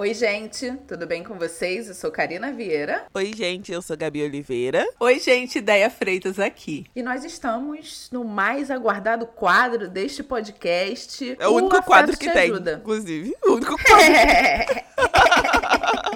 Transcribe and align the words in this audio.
Oi, 0.00 0.14
gente, 0.14 0.72
tudo 0.88 1.06
bem 1.06 1.22
com 1.22 1.34
vocês? 1.34 1.86
Eu 1.86 1.92
sou 1.92 2.10
Karina 2.10 2.50
Vieira. 2.50 3.04
Oi, 3.12 3.32
gente, 3.36 3.70
eu 3.70 3.82
sou 3.82 3.94
Gabi 3.94 4.22
Oliveira. 4.22 4.82
Oi, 4.98 5.18
gente, 5.18 5.58
Ideia 5.58 5.90
Freitas 5.90 6.38
aqui. 6.38 6.86
E 6.96 7.02
nós 7.02 7.22
estamos 7.22 8.08
no 8.10 8.24
mais 8.24 8.70
aguardado 8.70 9.26
quadro 9.26 9.90
deste 9.90 10.22
podcast. 10.22 11.36
É 11.38 11.46
o, 11.46 11.50
o 11.50 11.56
único 11.56 11.82
quadro 11.82 12.16
que 12.16 12.30
tem, 12.30 12.50
ajuda. 12.50 12.80
inclusive. 12.80 13.34
O 13.44 13.52
único 13.56 13.76
quadro. 13.76 14.80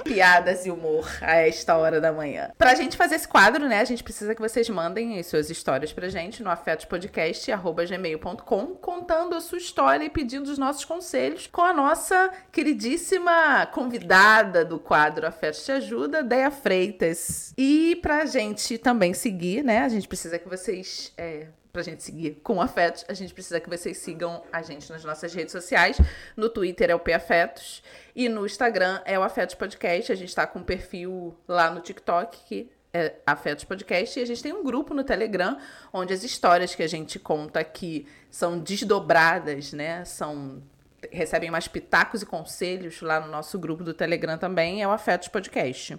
Piadas 0.05 0.65
e 0.67 0.71
humor 0.71 1.09
a 1.19 1.37
esta 1.37 1.75
hora 1.75 1.99
da 1.99 2.13
manhã. 2.13 2.51
Pra 2.57 2.75
gente 2.75 2.95
fazer 2.95 3.15
esse 3.15 3.27
quadro, 3.27 3.67
né, 3.67 3.79
a 3.79 3.85
gente 3.85 4.03
precisa 4.03 4.35
que 4.35 4.41
vocês 4.41 4.69
mandem 4.69 5.17
as 5.19 5.25
suas 5.25 5.49
histórias 5.49 5.91
pra 5.91 6.07
gente 6.07 6.43
no 6.43 6.51
afetospodcast.gmail.com 6.51 8.67
contando 8.75 9.33
a 9.35 9.41
sua 9.41 9.57
história 9.57 10.05
e 10.05 10.09
pedindo 10.09 10.51
os 10.51 10.59
nossos 10.59 10.85
conselhos 10.85 11.47
com 11.47 11.61
a 11.61 11.73
nossa 11.73 12.29
queridíssima 12.51 13.65
convidada 13.73 14.63
do 14.63 14.77
quadro 14.79 15.25
Afetos 15.25 15.65
Te 15.65 15.71
Ajuda, 15.71 16.21
Deia 16.23 16.51
Freitas. 16.51 17.51
E 17.57 17.97
pra 18.01 18.27
gente 18.27 18.77
também 18.77 19.15
seguir, 19.15 19.63
né, 19.63 19.79
a 19.79 19.89
gente 19.89 20.07
precisa 20.07 20.37
que 20.37 20.47
vocês... 20.47 21.11
É, 21.17 21.47
pra 21.75 21.83
gente 21.83 22.01
seguir 22.01 22.39
com 22.41 22.61
afetos, 22.61 23.03
a 23.09 23.13
gente 23.13 23.33
precisa 23.33 23.59
que 23.59 23.69
vocês 23.69 23.97
sigam 23.97 24.41
a 24.49 24.61
gente 24.61 24.89
nas 24.89 25.03
nossas 25.03 25.33
redes 25.33 25.51
sociais. 25.51 25.97
No 26.35 26.47
Twitter 26.47 26.89
é 26.89 26.95
o 26.95 27.01
Afetos 27.13 27.83
e 28.15 28.29
no 28.29 28.45
Instagram 28.45 29.01
é 29.03 29.19
o 29.19 29.23
Afetos 29.23 29.55
Podcast. 29.55 30.09
A 30.09 30.15
gente 30.15 30.33
tá 30.33 30.47
com 30.47 30.59
um 30.59 30.63
perfil 30.63 31.37
lá 31.45 31.69
no 31.69 31.81
TikTok 31.81 32.37
que 32.47 32.71
é 32.93 33.15
Afetos 33.27 33.65
Podcast 33.65 34.17
e 34.17 34.23
a 34.23 34.25
gente 34.25 34.41
tem 34.41 34.53
um 34.53 34.63
grupo 34.63 34.93
no 34.93 35.03
Telegram 35.03 35.57
onde 35.91 36.13
as 36.13 36.23
histórias 36.23 36.73
que 36.73 36.81
a 36.81 36.87
gente 36.87 37.19
conta 37.19 37.59
aqui 37.59 38.07
são 38.31 38.57
desdobradas, 38.57 39.73
né? 39.73 40.05
São 40.05 40.63
recebem 41.11 41.51
mais 41.51 41.67
pitacos 41.67 42.21
e 42.21 42.25
conselhos 42.25 43.01
lá 43.01 43.19
no 43.19 43.27
nosso 43.27 43.59
grupo 43.59 43.83
do 43.83 43.93
Telegram 43.93 44.37
também, 44.37 44.81
é 44.81 44.87
o 44.87 44.91
Afetos 44.91 45.27
Podcast. 45.27 45.97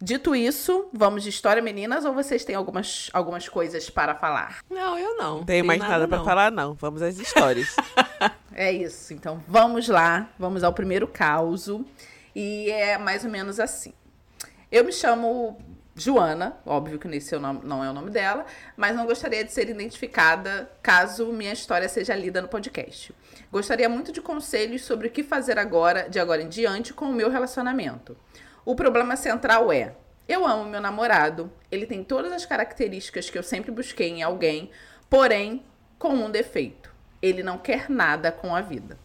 Dito 0.00 0.34
isso, 0.34 0.88
vamos 0.92 1.24
de 1.24 1.28
história, 1.28 1.60
meninas, 1.60 2.04
ou 2.04 2.14
vocês 2.14 2.44
têm 2.44 2.54
algumas, 2.54 3.10
algumas 3.12 3.48
coisas 3.48 3.90
para 3.90 4.14
falar? 4.14 4.60
Não, 4.70 4.96
eu 4.96 5.16
não. 5.16 5.38
Não 5.38 5.44
tenho 5.44 5.64
mais 5.64 5.80
nada, 5.80 5.92
nada 5.92 6.08
para 6.08 6.22
falar, 6.22 6.52
não. 6.52 6.74
Vamos 6.74 7.02
às 7.02 7.18
histórias. 7.18 7.74
é 8.54 8.70
isso. 8.70 9.12
Então, 9.12 9.42
vamos 9.48 9.88
lá. 9.88 10.28
Vamos 10.38 10.62
ao 10.62 10.72
primeiro 10.72 11.08
caos. 11.08 11.68
E 12.32 12.70
é 12.70 12.96
mais 12.96 13.24
ou 13.24 13.30
menos 13.30 13.58
assim. 13.58 13.92
Eu 14.70 14.84
me 14.84 14.92
chamo 14.92 15.58
Joana, 15.96 16.56
óbvio 16.64 16.96
que 16.96 17.08
nesse 17.08 17.36
nome, 17.36 17.62
não 17.64 17.82
é 17.82 17.90
o 17.90 17.92
nome 17.92 18.10
dela, 18.10 18.46
mas 18.76 18.94
não 18.94 19.04
gostaria 19.04 19.44
de 19.44 19.52
ser 19.52 19.68
identificada 19.68 20.70
caso 20.80 21.26
minha 21.32 21.52
história 21.52 21.88
seja 21.88 22.14
lida 22.14 22.40
no 22.40 22.46
podcast. 22.46 23.12
Gostaria 23.50 23.88
muito 23.88 24.12
de 24.12 24.20
conselhos 24.20 24.82
sobre 24.82 25.08
o 25.08 25.10
que 25.10 25.24
fazer 25.24 25.58
agora, 25.58 26.08
de 26.08 26.20
agora 26.20 26.40
em 26.40 26.48
diante, 26.48 26.94
com 26.94 27.06
o 27.06 27.12
meu 27.12 27.28
relacionamento. 27.28 28.16
O 28.68 28.74
problema 28.74 29.16
central 29.16 29.72
é: 29.72 29.94
eu 30.28 30.46
amo 30.46 30.66
meu 30.68 30.78
namorado, 30.78 31.50
ele 31.72 31.86
tem 31.86 32.04
todas 32.04 32.30
as 32.30 32.44
características 32.44 33.30
que 33.30 33.38
eu 33.38 33.42
sempre 33.42 33.70
busquei 33.70 34.10
em 34.10 34.22
alguém, 34.22 34.70
porém 35.08 35.64
com 35.98 36.10
um 36.10 36.30
defeito: 36.30 36.94
ele 37.22 37.42
não 37.42 37.56
quer 37.56 37.88
nada 37.88 38.30
com 38.30 38.54
a 38.54 38.60
vida. 38.60 38.98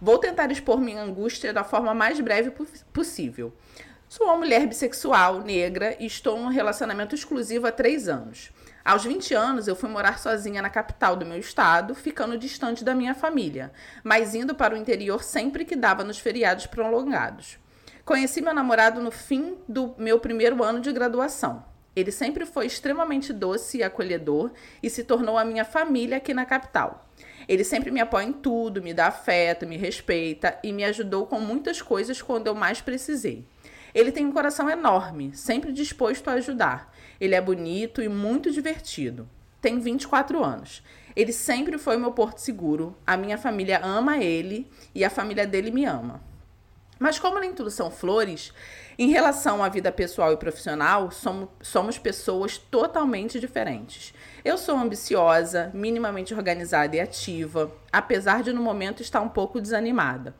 Vou 0.00 0.16
tentar 0.16 0.50
expor 0.50 0.80
minha 0.80 1.02
angústia 1.02 1.52
da 1.52 1.62
forma 1.62 1.92
mais 1.92 2.18
breve 2.18 2.50
possível. 2.94 3.52
Sou 4.08 4.26
uma 4.26 4.38
mulher 4.38 4.66
bissexual, 4.66 5.42
negra 5.42 5.94
e 6.00 6.06
estou 6.06 6.38
em 6.38 6.44
um 6.44 6.48
relacionamento 6.48 7.14
exclusivo 7.14 7.66
há 7.66 7.72
três 7.72 8.08
anos. 8.08 8.52
Aos 8.82 9.04
20 9.04 9.34
anos, 9.34 9.68
eu 9.68 9.76
fui 9.76 9.90
morar 9.90 10.18
sozinha 10.18 10.62
na 10.62 10.70
capital 10.70 11.14
do 11.14 11.26
meu 11.26 11.38
estado, 11.38 11.94
ficando 11.94 12.38
distante 12.38 12.82
da 12.82 12.94
minha 12.94 13.14
família, 13.14 13.70
mas 14.02 14.34
indo 14.34 14.54
para 14.54 14.74
o 14.74 14.78
interior 14.78 15.22
sempre 15.22 15.66
que 15.66 15.76
dava 15.76 16.02
nos 16.02 16.18
feriados 16.18 16.66
prolongados. 16.66 17.62
Conheci 18.04 18.42
meu 18.42 18.52
namorado 18.52 19.00
no 19.00 19.10
fim 19.10 19.56
do 19.66 19.94
meu 19.96 20.20
primeiro 20.20 20.62
ano 20.62 20.78
de 20.78 20.92
graduação. 20.92 21.64
Ele 21.96 22.10
sempre 22.10 22.44
foi 22.44 22.66
extremamente 22.66 23.32
doce 23.32 23.78
e 23.78 23.82
acolhedor 23.82 24.52
e 24.82 24.90
se 24.90 25.04
tornou 25.04 25.38
a 25.38 25.44
minha 25.44 25.64
família 25.64 26.18
aqui 26.18 26.34
na 26.34 26.44
capital. 26.44 27.08
Ele 27.48 27.64
sempre 27.64 27.90
me 27.90 28.00
apoia 28.00 28.26
em 28.26 28.32
tudo, 28.32 28.82
me 28.82 28.92
dá 28.92 29.06
afeto, 29.06 29.66
me 29.66 29.78
respeita 29.78 30.58
e 30.62 30.70
me 30.70 30.84
ajudou 30.84 31.26
com 31.26 31.40
muitas 31.40 31.80
coisas 31.80 32.20
quando 32.20 32.46
eu 32.46 32.54
mais 32.54 32.82
precisei. 32.82 33.42
Ele 33.94 34.12
tem 34.12 34.26
um 34.26 34.32
coração 34.32 34.68
enorme, 34.68 35.34
sempre 35.34 35.72
disposto 35.72 36.28
a 36.28 36.34
ajudar. 36.34 36.94
Ele 37.18 37.34
é 37.34 37.40
bonito 37.40 38.02
e 38.02 38.08
muito 38.08 38.50
divertido. 38.50 39.26
Tem 39.62 39.80
24 39.80 40.44
anos. 40.44 40.82
Ele 41.16 41.32
sempre 41.32 41.78
foi 41.78 41.96
meu 41.96 42.12
porto 42.12 42.36
seguro. 42.36 42.94
A 43.06 43.16
minha 43.16 43.38
família 43.38 43.80
ama 43.82 44.18
ele 44.18 44.70
e 44.94 45.02
a 45.02 45.08
família 45.08 45.46
dele 45.46 45.70
me 45.70 45.86
ama. 45.86 46.33
Mas 46.98 47.18
como 47.18 47.40
nem 47.40 47.52
tudo 47.52 47.70
são 47.70 47.90
flores, 47.90 48.52
em 48.98 49.10
relação 49.10 49.62
à 49.62 49.68
vida 49.68 49.90
pessoal 49.90 50.32
e 50.32 50.36
profissional, 50.36 51.10
somos, 51.10 51.48
somos 51.60 51.98
pessoas 51.98 52.56
totalmente 52.56 53.40
diferentes. 53.40 54.14
Eu 54.44 54.56
sou 54.56 54.76
ambiciosa, 54.76 55.70
minimamente 55.74 56.32
organizada 56.32 56.94
e 56.94 57.00
ativa, 57.00 57.72
apesar 57.92 58.42
de 58.42 58.52
no 58.52 58.62
momento 58.62 59.02
estar 59.02 59.20
um 59.20 59.28
pouco 59.28 59.60
desanimada. 59.60 60.34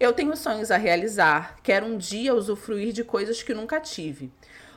Eu 0.00 0.12
tenho 0.12 0.36
sonhos 0.36 0.70
a 0.70 0.76
realizar, 0.76 1.56
quero 1.62 1.86
um 1.86 1.96
dia 1.96 2.34
usufruir 2.34 2.92
de 2.92 3.04
coisas 3.04 3.42
que 3.42 3.54
nunca 3.54 3.78
tive. 3.78 4.32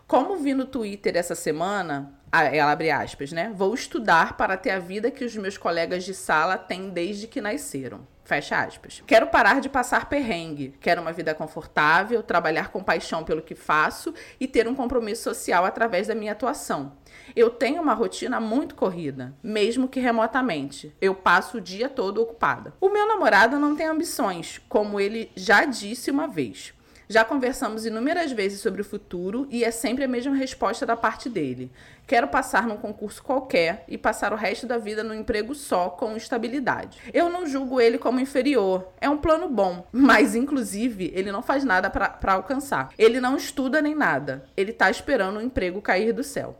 Como 0.05 0.35
vi 0.35 0.53
no 0.53 0.65
Twitter 0.65 1.15
essa 1.15 1.33
semana, 1.33 2.13
ela 2.31 2.71
abre 2.71 2.91
aspas, 2.91 3.31
né? 3.31 3.51
Vou 3.55 3.73
estudar 3.73 4.35
para 4.35 4.57
ter 4.57 4.71
a 4.71 4.79
vida 4.79 5.09
que 5.09 5.23
os 5.23 5.35
meus 5.35 5.57
colegas 5.57 6.03
de 6.03 6.13
sala 6.13 6.57
têm 6.57 6.89
desde 6.89 7.25
que 7.25 7.41
nasceram. 7.41 8.05
Fecha 8.23 8.63
aspas. 8.63 9.03
Quero 9.05 9.27
parar 9.27 9.59
de 9.59 9.67
passar 9.67 10.07
perrengue. 10.07 10.73
Quero 10.79 11.01
uma 11.01 11.11
vida 11.11 11.35
confortável, 11.35 12.23
trabalhar 12.23 12.69
com 12.69 12.81
paixão 12.81 13.23
pelo 13.23 13.41
que 13.41 13.53
faço 13.53 14.13
e 14.39 14.47
ter 14.47 14.67
um 14.67 14.75
compromisso 14.75 15.23
social 15.23 15.65
através 15.65 16.07
da 16.07 16.15
minha 16.15 16.31
atuação. 16.31 16.93
Eu 17.35 17.49
tenho 17.49 17.81
uma 17.81 17.93
rotina 17.93 18.39
muito 18.39 18.75
corrida, 18.75 19.33
mesmo 19.43 19.89
que 19.89 19.99
remotamente. 19.99 20.95
Eu 21.01 21.13
passo 21.13 21.57
o 21.57 21.61
dia 21.61 21.89
todo 21.89 22.21
ocupada. 22.21 22.73
O 22.79 22.89
meu 22.89 23.05
namorado 23.05 23.59
não 23.59 23.75
tem 23.75 23.87
ambições, 23.87 24.61
como 24.69 24.99
ele 24.99 25.29
já 25.35 25.65
disse 25.65 26.09
uma 26.09 26.27
vez. 26.27 26.73
Já 27.07 27.25
conversamos 27.25 27.85
inúmeras 27.85 28.31
vezes 28.31 28.61
sobre 28.61 28.81
o 28.81 28.85
futuro 28.85 29.47
e 29.49 29.63
é 29.63 29.71
sempre 29.71 30.03
a 30.03 30.07
mesma 30.07 30.35
resposta 30.35 30.85
da 30.85 30.95
parte 30.95 31.29
dele. 31.29 31.71
Quero 32.07 32.27
passar 32.27 32.67
num 32.67 32.77
concurso 32.77 33.23
qualquer 33.23 33.83
e 33.87 33.97
passar 33.97 34.33
o 34.33 34.37
resto 34.37 34.65
da 34.65 34.77
vida 34.77 35.03
num 35.03 35.13
emprego 35.13 35.53
só 35.55 35.89
com 35.89 36.15
estabilidade. 36.15 36.99
Eu 37.13 37.29
não 37.29 37.45
julgo 37.45 37.79
ele 37.79 37.97
como 37.97 38.19
inferior, 38.19 38.87
é 38.99 39.09
um 39.09 39.17
plano 39.17 39.47
bom, 39.49 39.87
mas 39.91 40.35
inclusive 40.35 41.11
ele 41.15 41.31
não 41.31 41.41
faz 41.41 41.63
nada 41.63 41.89
para 41.89 42.33
alcançar. 42.33 42.89
Ele 42.97 43.19
não 43.19 43.35
estuda 43.35 43.81
nem 43.81 43.95
nada, 43.95 44.45
ele 44.55 44.71
está 44.71 44.89
esperando 44.89 45.37
o 45.37 45.41
emprego 45.41 45.81
cair 45.81 46.13
do 46.13 46.23
céu. 46.23 46.59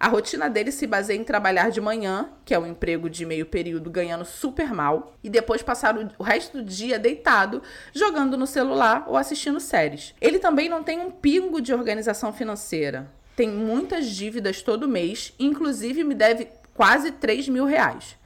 A 0.00 0.08
rotina 0.08 0.48
dele 0.48 0.72
se 0.72 0.86
baseia 0.86 1.18
em 1.18 1.22
trabalhar 1.22 1.70
de 1.70 1.78
manhã, 1.78 2.30
que 2.42 2.54
é 2.54 2.58
um 2.58 2.66
emprego 2.66 3.10
de 3.10 3.26
meio 3.26 3.44
período 3.44 3.90
ganhando 3.90 4.24
super 4.24 4.72
mal, 4.72 5.14
e 5.22 5.28
depois 5.28 5.62
passar 5.62 5.94
o, 6.18 6.22
resto 6.22 6.56
do 6.56 6.64
dia 6.64 6.98
deitado, 6.98 7.62
jogando 7.92 8.34
no 8.34 8.46
celular 8.46 9.04
ou 9.06 9.18
assistindo 9.18 9.60
séries. 9.60 10.14
Ele 10.18 10.38
também 10.38 10.70
não 10.70 10.82
tem 10.82 10.98
um 10.98 11.10
pingo 11.10 11.60
de 11.60 11.74
organização 11.74 12.32
financeira. 12.32 13.12
Tem 13.36 13.50
muitas 13.50 14.06
dívidas 14.06 14.62
todo 14.62 14.88
mês, 14.88 15.34
inclusive 15.38 16.02
me 16.02 16.14
deve 16.14 16.48
quase 16.72 17.12
3 17.12 17.50
mil 17.50 17.66
reais. 17.66 18.16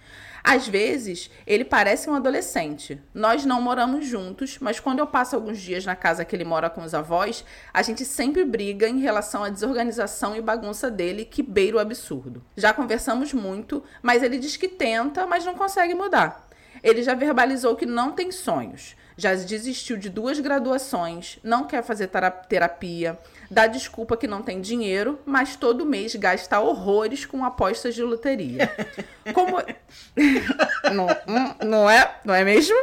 Às 0.47 0.69
vezes, 0.69 1.31
ele 1.47 1.65
parece 1.65 2.11
um 2.11 2.15
adolescente. 2.15 3.01
Nós 3.15 3.47
não 3.47 3.63
moramos 3.63 4.07
juntos, 4.07 4.59
mas 4.61 4.79
quando 4.79 4.99
eu 4.99 5.07
passo 5.07 5.35
alguns 5.35 5.59
dias 5.59 5.87
na 5.87 5.97
casa 5.97 6.23
que 6.23 6.37
ele 6.37 6.45
mora 6.45 6.69
com 6.69 6.83
os 6.83 6.93
avós, 6.93 7.43
a 7.73 7.81
gente 7.81 8.05
sempre 8.05 8.45
briga 8.45 8.87
em 8.87 9.01
relação 9.01 9.43
à 9.43 9.49
desorganização 9.49 10.37
e 10.37 10.43
bagunça 10.43 10.91
dele, 10.91 11.25
que 11.25 11.43
beira 11.43 11.79
o 11.79 11.81
absurdo. 11.81 12.45
Já 12.55 12.75
conversamos 12.75 13.33
muito, 13.33 13.83
mas 14.03 14.23
ele 14.23 14.39
diz 14.39 14.59
que 14.59 14.69
tenta, 14.69 15.27
mas 15.27 15.47
não 15.47 15.55
consegue 15.55 15.95
mudar. 15.95 16.47
Ele 16.83 17.03
já 17.03 17.15
verbalizou 17.15 17.75
que 17.75 17.87
não 17.87 18.13
tem 18.13 18.31
sonhos, 18.31 18.95
já 19.17 19.35
desistiu 19.35 19.97
de 19.97 20.09
duas 20.09 20.41
graduações, 20.41 21.39
não 21.43 21.65
quer 21.65 21.83
fazer 21.83 22.11
terapia, 22.49 23.19
dá 23.51 23.67
desculpa 23.67 24.17
que 24.17 24.27
não 24.27 24.43
tem 24.43 24.61
dinheiro, 24.61 25.19
mas 25.25 25.57
todo 25.57 25.87
mês 25.87 26.15
gasta 26.17 26.61
horrores 26.61 27.25
com 27.25 27.45
apostas 27.45 27.95
de 27.95 28.03
loteria. 28.03 28.71
Como 29.33 29.57
não, 30.93 31.07
hum, 31.07 31.55
não 31.65 31.91
é, 31.91 32.17
não 32.25 32.35
é 32.35 32.45
mesmo? 32.45 32.77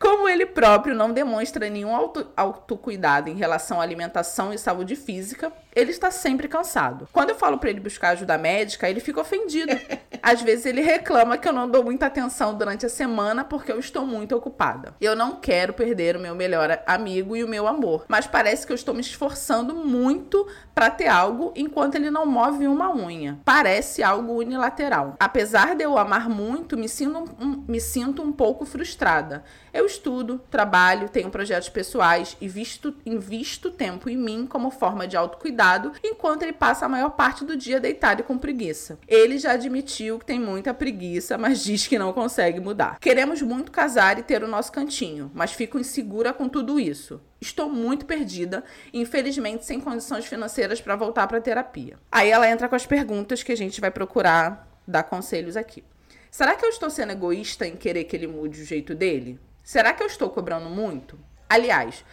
Como 0.00 0.26
ele 0.26 0.46
próprio 0.46 0.94
não 0.94 1.12
demonstra 1.12 1.68
nenhum 1.68 1.94
auto, 1.94 2.26
autocuidado 2.34 3.28
em 3.28 3.34
relação 3.34 3.78
à 3.78 3.84
alimentação 3.84 4.50
e 4.50 4.56
saúde 4.56 4.96
física, 4.96 5.52
ele 5.76 5.90
está 5.90 6.10
sempre 6.10 6.48
cansado. 6.48 7.06
Quando 7.12 7.30
eu 7.30 7.36
falo 7.36 7.58
para 7.58 7.68
ele 7.68 7.80
buscar 7.80 8.10
ajuda 8.10 8.38
médica, 8.38 8.88
ele 8.88 8.98
fica 8.98 9.20
ofendido. 9.20 9.72
Às 10.22 10.40
vezes 10.40 10.64
ele 10.64 10.80
reclama 10.80 11.36
que 11.36 11.46
eu 11.46 11.52
não 11.52 11.68
dou 11.68 11.84
muita 11.84 12.06
atenção 12.06 12.54
durante 12.54 12.86
a 12.86 12.88
semana 12.88 13.44
porque 13.44 13.70
eu 13.70 13.78
estou 13.78 14.06
muito 14.06 14.34
ocupada. 14.34 14.94
Eu 15.00 15.14
não 15.14 15.36
quero 15.36 15.74
perder 15.74 16.16
o 16.16 16.20
meu 16.20 16.34
melhor 16.34 16.82
amigo 16.86 17.36
e 17.36 17.44
o 17.44 17.48
meu 17.48 17.66
amor, 17.66 18.06
mas 18.08 18.26
parece 18.26 18.66
que 18.66 18.72
eu 18.72 18.76
estou 18.76 18.94
me 18.94 19.00
esforçando 19.02 19.74
muito 19.74 20.46
para 20.74 20.90
ter 20.90 21.08
algo 21.08 21.52
enquanto 21.54 21.96
ele 21.96 22.10
não 22.10 22.24
move 22.24 22.66
uma 22.66 22.94
unha. 22.94 23.38
Parece 23.44 24.02
algo 24.02 24.38
unilateral. 24.38 25.14
Apesar 25.20 25.74
de 25.74 25.84
eu 25.84 25.98
amar 25.98 26.28
muito, 26.28 26.76
me 26.76 26.88
sinto 26.88 27.36
um, 27.38 27.64
me 27.68 27.80
sinto 27.80 28.22
um 28.22 28.32
pouco 28.32 28.64
frustrada. 28.64 29.44
Eu 29.72 29.86
estudo, 29.90 30.40
trabalho, 30.50 31.08
tenho 31.08 31.30
projetos 31.30 31.68
pessoais 31.68 32.36
e 32.40 32.48
visto, 32.48 32.94
invisto 33.04 33.70
tempo 33.70 34.08
em 34.08 34.16
mim 34.16 34.46
como 34.46 34.70
forma 34.70 35.06
de 35.06 35.16
autocuidado, 35.16 35.92
enquanto 36.02 36.42
ele 36.42 36.52
passa 36.52 36.86
a 36.86 36.88
maior 36.88 37.10
parte 37.10 37.44
do 37.44 37.56
dia 37.56 37.78
deitado 37.78 38.20
e 38.20 38.24
com 38.24 38.38
preguiça. 38.38 38.98
Ele 39.06 39.38
já 39.38 39.52
admitiu 39.52 40.18
que 40.18 40.26
tem 40.26 40.40
muita 40.40 40.72
preguiça, 40.72 41.36
mas 41.36 41.62
diz 41.62 41.86
que 41.86 41.98
não 41.98 42.12
consegue 42.12 42.60
mudar. 42.60 42.98
Queremos 42.98 43.42
muito 43.42 43.70
casar 43.70 44.18
e 44.18 44.22
ter 44.22 44.42
o 44.42 44.48
nosso 44.48 44.72
cantinho, 44.72 45.30
mas 45.34 45.52
fico 45.52 45.78
insegura 45.78 46.32
com 46.32 46.48
tudo 46.48 46.78
isso. 46.78 47.20
Estou 47.40 47.70
muito 47.70 48.04
perdida 48.04 48.62
infelizmente, 48.92 49.64
sem 49.64 49.80
condições 49.80 50.26
financeiras 50.26 50.80
para 50.80 50.96
voltar 50.96 51.26
para 51.26 51.40
terapia. 51.40 51.98
Aí 52.10 52.30
ela 52.30 52.48
entra 52.48 52.68
com 52.68 52.76
as 52.76 52.86
perguntas 52.86 53.42
que 53.42 53.52
a 53.52 53.56
gente 53.56 53.80
vai 53.80 53.90
procurar 53.90 54.68
dar 54.86 55.04
conselhos 55.04 55.56
aqui. 55.56 55.84
Será 56.30 56.54
que 56.54 56.64
eu 56.64 56.68
estou 56.68 56.88
sendo 56.90 57.12
egoísta 57.12 57.66
em 57.66 57.76
querer 57.76 58.04
que 58.04 58.14
ele 58.14 58.26
mude 58.26 58.62
o 58.62 58.64
jeito 58.64 58.94
dele? 58.94 59.38
Será 59.62 59.92
que 59.92 60.02
eu 60.02 60.06
estou 60.06 60.30
cobrando 60.30 60.68
muito? 60.68 61.18
Aliás, 61.48 62.04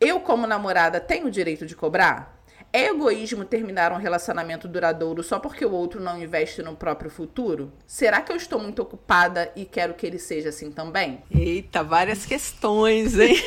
eu, 0.00 0.20
como 0.20 0.46
namorada, 0.46 1.00
tenho 1.00 1.26
o 1.26 1.30
direito 1.30 1.66
de 1.66 1.76
cobrar? 1.76 2.40
É 2.72 2.86
egoísmo 2.86 3.44
terminar 3.44 3.92
um 3.92 3.98
relacionamento 3.98 4.66
duradouro 4.66 5.22
só 5.22 5.38
porque 5.38 5.64
o 5.64 5.72
outro 5.72 6.00
não 6.00 6.20
investe 6.20 6.62
no 6.62 6.74
próprio 6.74 7.10
futuro? 7.10 7.70
Será 7.86 8.22
que 8.22 8.32
eu 8.32 8.36
estou 8.36 8.58
muito 8.58 8.80
ocupada 8.80 9.52
e 9.54 9.66
quero 9.66 9.92
que 9.92 10.06
ele 10.06 10.18
seja 10.18 10.48
assim 10.48 10.72
também? 10.72 11.22
Eita, 11.30 11.84
várias 11.84 12.24
questões, 12.24 13.18
hein? 13.18 13.36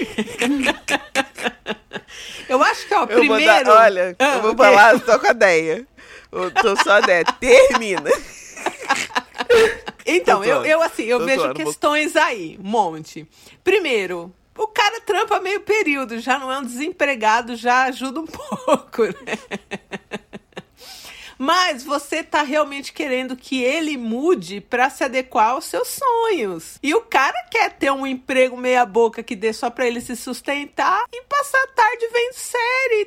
eu 2.48 2.64
acho 2.64 2.88
que, 2.88 2.94
ó, 2.94 3.02
eu 3.02 3.08
primeiro... 3.08 3.66
Dar, 3.66 3.68
olha, 3.68 4.16
ah, 4.20 4.36
eu 4.36 4.42
vou 4.44 4.52
okay. 4.52 4.66
falar 4.66 5.00
só 5.00 5.18
com 5.18 5.28
a 5.28 5.32
ideia. 5.32 5.88
Eu 6.32 6.52
tô 6.52 6.76
só 6.84 6.98
a 6.98 7.00
ideia. 7.00 7.26
Termina. 7.40 8.12
Então, 10.06 10.44
eu, 10.44 10.64
eu 10.64 10.82
assim, 10.82 11.04
eu 11.04 11.26
vejo 11.26 11.54
questões 11.54 12.16
aí, 12.16 12.60
um 12.64 12.68
monte. 12.68 13.28
Primeiro, 13.64 14.34
o 14.58 14.68
cara 14.68 15.02
trampa 15.02 15.40
meio 15.40 15.62
período, 15.62 16.20
já 16.20 16.38
não 16.38 16.52
é 16.52 16.60
um 16.60 16.64
desempregado, 16.64 17.56
já 17.56 17.86
ajuda 17.86 18.20
um 18.20 18.28
pouco, 18.28 19.04
né? 19.04 19.38
mas 21.38 21.84
você 21.84 22.24
tá 22.24 22.42
realmente 22.42 22.94
querendo 22.94 23.36
que 23.36 23.62
ele 23.62 23.98
mude 23.98 24.62
para 24.62 24.90
se 24.90 25.04
adequar 25.04 25.52
aos 25.52 25.66
seus 25.66 25.88
sonhos. 25.88 26.80
E 26.82 26.94
o 26.94 27.02
cara 27.02 27.36
quer 27.52 27.72
ter 27.72 27.92
um 27.92 28.08
emprego 28.08 28.58
meia 28.58 28.86
boca 28.86 29.24
que 29.24 29.36
dê 29.36 29.52
só 29.52 29.70
para 29.70 29.88
ele 29.88 30.02
se 30.02 30.16
sustentar 30.16 31.04
e 31.12 31.24
passar 31.24 31.62
a 31.62 31.68
tarde 31.68 32.08
vendo 32.12 32.34
série 32.34 33.02
e 33.02 33.06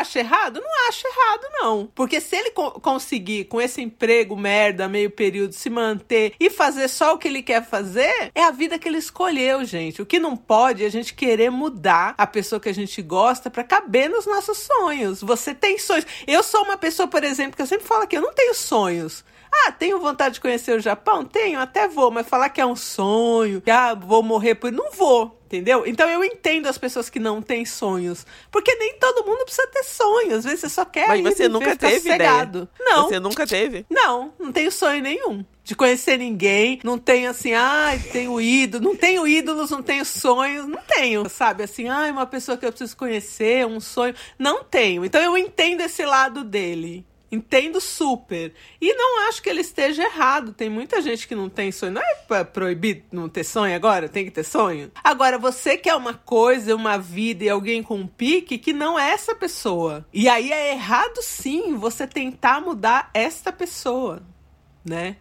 acho 0.00 0.18
errado? 0.18 0.60
Não 0.60 0.88
acho 0.88 1.06
errado 1.06 1.42
não. 1.52 1.88
Porque 1.94 2.20
se 2.20 2.36
ele 2.36 2.50
co 2.50 2.72
conseguir 2.80 3.44
com 3.44 3.60
esse 3.60 3.80
emprego 3.80 4.36
merda, 4.36 4.88
meio 4.88 5.10
período 5.10 5.52
se 5.52 5.68
manter 5.68 6.34
e 6.38 6.50
fazer 6.50 6.88
só 6.88 7.14
o 7.14 7.18
que 7.18 7.28
ele 7.28 7.42
quer 7.42 7.64
fazer, 7.64 8.30
é 8.34 8.42
a 8.44 8.50
vida 8.50 8.78
que 8.78 8.88
ele 8.88 8.98
escolheu, 8.98 9.64
gente. 9.64 10.00
O 10.02 10.06
que 10.06 10.18
não 10.18 10.36
pode 10.36 10.82
é 10.82 10.86
a 10.86 10.90
gente 10.90 11.14
querer 11.14 11.50
mudar 11.50 12.14
a 12.16 12.26
pessoa 12.26 12.60
que 12.60 12.68
a 12.68 12.74
gente 12.74 13.00
gosta 13.02 13.50
para 13.50 13.64
caber 13.64 14.08
nos 14.08 14.26
nossos 14.26 14.58
sonhos. 14.58 15.20
Você 15.22 15.54
tem 15.54 15.78
sonhos. 15.78 16.06
Eu 16.26 16.42
sou 16.42 16.62
uma 16.62 16.76
pessoa, 16.76 17.08
por 17.08 17.24
exemplo, 17.24 17.52
porque 17.52 17.62
eu 17.62 17.66
sempre 17.66 17.86
falo 17.86 18.06
que 18.06 18.16
eu 18.16 18.22
não 18.22 18.32
tenho 18.32 18.54
sonhos. 18.54 19.24
Ah, 19.52 19.72
tenho 19.72 19.98
vontade 19.98 20.34
de 20.34 20.40
conhecer 20.40 20.76
o 20.76 20.80
Japão? 20.80 21.24
Tenho, 21.24 21.58
até 21.58 21.88
vou, 21.88 22.10
mas 22.10 22.28
falar 22.28 22.50
que 22.50 22.60
é 22.60 22.66
um 22.66 22.76
sonho, 22.76 23.60
que 23.60 23.70
ah, 23.70 23.94
vou 23.94 24.22
morrer 24.22 24.54
por. 24.54 24.70
Não 24.70 24.90
vou, 24.92 25.37
entendeu? 25.48 25.84
Então 25.86 26.08
eu 26.08 26.22
entendo 26.22 26.66
as 26.66 26.76
pessoas 26.76 27.08
que 27.08 27.18
não 27.18 27.40
têm 27.40 27.64
sonhos. 27.64 28.26
Porque 28.50 28.74
nem 28.74 28.98
todo 28.98 29.26
mundo 29.26 29.44
precisa 29.44 29.66
ter 29.68 29.82
sonhos. 29.82 30.34
Às 30.34 30.44
vezes 30.44 30.60
você 30.60 30.68
só 30.68 30.84
quer. 30.84 31.08
Mas 31.08 31.22
você 31.22 31.48
nunca 31.48 31.74
teve 31.74 31.96
sossegado. 31.96 32.68
ideia. 32.74 32.90
Não. 32.90 33.08
Você 33.08 33.18
nunca 33.18 33.46
teve? 33.46 33.86
Não, 33.90 34.32
não 34.38 34.52
tenho 34.52 34.70
sonho 34.70 35.02
nenhum. 35.02 35.44
De 35.64 35.74
conhecer 35.74 36.18
ninguém, 36.18 36.80
não 36.82 36.98
tenho 36.98 37.28
assim, 37.28 37.52
ah, 37.52 37.90
tenho 38.10 38.40
ídolo, 38.40 38.84
não 38.84 38.96
tenho 38.96 39.26
ídolos, 39.28 39.70
não 39.70 39.82
tenho 39.82 40.02
sonhos, 40.02 40.66
não 40.66 40.80
tenho, 40.80 41.28
sabe? 41.28 41.62
Assim, 41.62 41.88
ah, 41.88 42.08
uma 42.10 42.24
pessoa 42.24 42.56
que 42.56 42.64
eu 42.64 42.70
preciso 42.70 42.96
conhecer, 42.96 43.66
um 43.66 43.78
sonho, 43.78 44.14
não 44.38 44.64
tenho. 44.64 45.04
Então 45.04 45.20
eu 45.20 45.36
entendo 45.36 45.82
esse 45.82 46.06
lado 46.06 46.42
dele. 46.42 47.04
Entendo 47.30 47.80
super. 47.80 48.54
E 48.80 48.94
não 48.94 49.28
acho 49.28 49.42
que 49.42 49.50
ele 49.50 49.60
esteja 49.60 50.02
errado. 50.02 50.52
Tem 50.52 50.70
muita 50.70 51.02
gente 51.02 51.28
que 51.28 51.34
não 51.34 51.48
tem 51.48 51.70
sonho. 51.70 51.92
Não 51.92 52.02
é 52.02 52.14
pra 52.26 52.44
proibir 52.44 53.04
não 53.12 53.28
ter 53.28 53.44
sonho 53.44 53.74
agora? 53.74 54.08
Tem 54.08 54.24
que 54.24 54.30
ter 54.30 54.44
sonho? 54.44 54.90
Agora, 55.04 55.38
você 55.38 55.76
quer 55.76 55.94
uma 55.94 56.14
coisa, 56.14 56.74
uma 56.74 56.96
vida 56.96 57.44
e 57.44 57.48
alguém 57.48 57.82
com 57.82 57.96
um 57.96 58.06
pique 58.06 58.56
que 58.56 58.72
não 58.72 58.98
é 58.98 59.10
essa 59.10 59.34
pessoa. 59.34 60.06
E 60.12 60.28
aí 60.28 60.50
é 60.50 60.72
errado 60.72 61.20
sim 61.22 61.76
você 61.76 62.06
tentar 62.06 62.60
mudar 62.60 63.10
esta 63.12 63.52
pessoa, 63.52 64.22
né? 64.84 65.16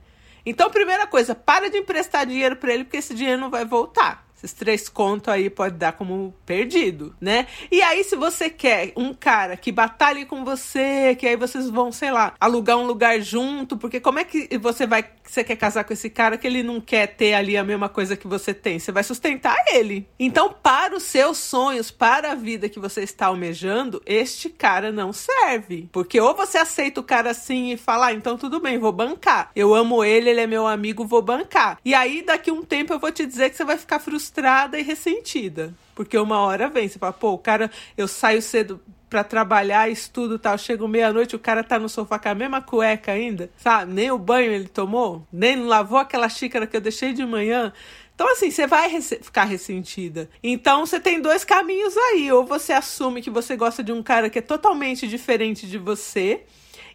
Então, 0.45 0.69
primeira 0.69 1.05
coisa, 1.05 1.35
para 1.35 1.69
de 1.69 1.77
emprestar 1.77 2.25
dinheiro 2.25 2.55
para 2.55 2.73
ele, 2.73 2.85
porque 2.85 2.97
esse 2.97 3.13
dinheiro 3.13 3.41
não 3.41 3.49
vai 3.49 3.65
voltar. 3.65 4.26
Esses 4.37 4.53
três 4.53 4.87
contos 4.87 5.33
aí 5.33 5.49
pode 5.49 5.75
dar 5.75 5.93
como 5.93 6.33
perdido, 6.45 7.15
né? 7.19 7.47
E 7.71 7.81
aí, 7.81 8.03
se 8.03 8.15
você 8.15 8.49
quer 8.51 8.93
um 8.95 9.11
cara 9.11 9.57
que 9.57 9.71
batalhe 9.71 10.25
com 10.25 10.45
você, 10.45 11.15
que 11.15 11.25
aí 11.25 11.35
vocês 11.35 11.69
vão, 11.69 11.91
sei 11.91 12.11
lá, 12.11 12.33
alugar 12.39 12.77
um 12.77 12.85
lugar 12.85 13.19
junto, 13.19 13.75
porque 13.75 13.99
como 13.99 14.19
é 14.19 14.23
que 14.23 14.47
você 14.59 14.85
vai. 14.85 15.05
Você 15.27 15.43
quer 15.43 15.57
casar 15.57 15.83
com 15.83 15.91
esse 15.91 16.09
cara 16.09 16.37
que 16.37 16.47
ele 16.47 16.63
não 16.63 16.79
quer 16.79 17.07
ter 17.07 17.33
ali 17.33 17.57
a 17.57 17.63
mesma 17.63 17.89
coisa 17.89 18.15
que 18.15 18.27
você 18.27 18.53
tem? 18.53 18.79
Você 18.79 18.93
vai 18.93 19.03
sustentar 19.03 19.57
ele. 19.73 20.07
Então, 20.17 20.53
para 20.53 20.95
os 20.95 21.03
seus 21.03 21.37
sonhos, 21.37 21.91
para 21.91 22.31
a 22.31 22.35
vida 22.35 22.69
que 22.69 22.79
você 22.79 23.01
está 23.01 23.25
almejando, 23.25 24.01
este 24.05 24.49
cara 24.49 24.89
não 24.89 25.11
serve. 25.11 25.89
Porque 25.91 26.21
ou 26.21 26.33
você 26.33 26.59
aceita 26.59 27.01
o 27.01 27.03
cara 27.03 27.31
assim 27.31 27.73
e 27.73 27.77
fala, 27.77 28.07
ah, 28.07 28.13
então 28.13 28.37
tudo 28.37 28.61
bem, 28.61 28.77
vou 28.77 28.93
bancar. 28.93 29.51
Eu 29.53 29.75
amo 29.75 30.01
ele, 30.01 30.29
ele 30.29 30.39
é 30.39 30.47
meu 30.47 30.65
amigo, 30.65 31.05
vou 31.05 31.21
bancar. 31.21 31.77
E 31.83 31.93
aí, 31.93 32.21
daqui 32.21 32.49
um 32.49 32.63
tempo, 32.63 32.93
eu 32.93 32.99
vou 32.99 33.11
te 33.11 33.25
dizer 33.25 33.49
que 33.49 33.57
você 33.57 33.65
vai 33.65 33.77
ficar 33.77 33.99
frustrado 33.99 34.26
frustrada 34.27 34.77
e 34.77 34.83
ressentida. 34.83 35.73
Porque 35.95 36.17
uma 36.17 36.39
hora 36.39 36.69
vem, 36.69 36.87
você 36.87 36.99
fala, 36.99 37.13
pô, 37.13 37.31
o 37.31 37.37
cara, 37.37 37.71
eu 37.97 38.07
saio 38.07 38.41
cedo 38.41 38.79
para 39.09 39.23
trabalhar, 39.23 39.89
estudo 39.89 40.37
tal, 40.37 40.57
chego 40.57 40.87
meia-noite, 40.87 41.35
o 41.35 41.39
cara 41.39 41.63
tá 41.63 41.79
no 41.79 41.87
sofá 41.87 42.19
com 42.19 42.27
a 42.27 42.35
mesma 42.35 42.61
cueca 42.61 43.13
ainda, 43.13 43.49
sabe? 43.55 43.93
Nem 43.93 44.11
o 44.11 44.17
banho 44.17 44.51
ele 44.51 44.67
tomou, 44.67 45.25
nem 45.31 45.63
lavou 45.63 45.97
aquela 45.97 46.27
xícara 46.27 46.67
que 46.67 46.75
eu 46.75 46.81
deixei 46.81 47.13
de 47.13 47.25
manhã. 47.25 47.71
Então, 48.13 48.29
assim, 48.31 48.51
você 48.51 48.67
vai 48.67 49.01
ficar 49.01 49.45
ressentida. 49.45 50.29
Então, 50.43 50.85
você 50.85 50.99
tem 50.99 51.21
dois 51.21 51.45
caminhos 51.45 51.95
aí. 51.95 52.31
Ou 52.31 52.43
você 52.43 52.73
assume 52.73 53.21
que 53.21 53.29
você 53.29 53.55
gosta 53.55 53.83
de 53.83 53.91
um 53.91 54.01
cara 54.01 54.29
que 54.29 54.39
é 54.39 54.41
totalmente 54.41 55.07
diferente 55.07 55.67
de 55.67 55.77
você, 55.77 56.43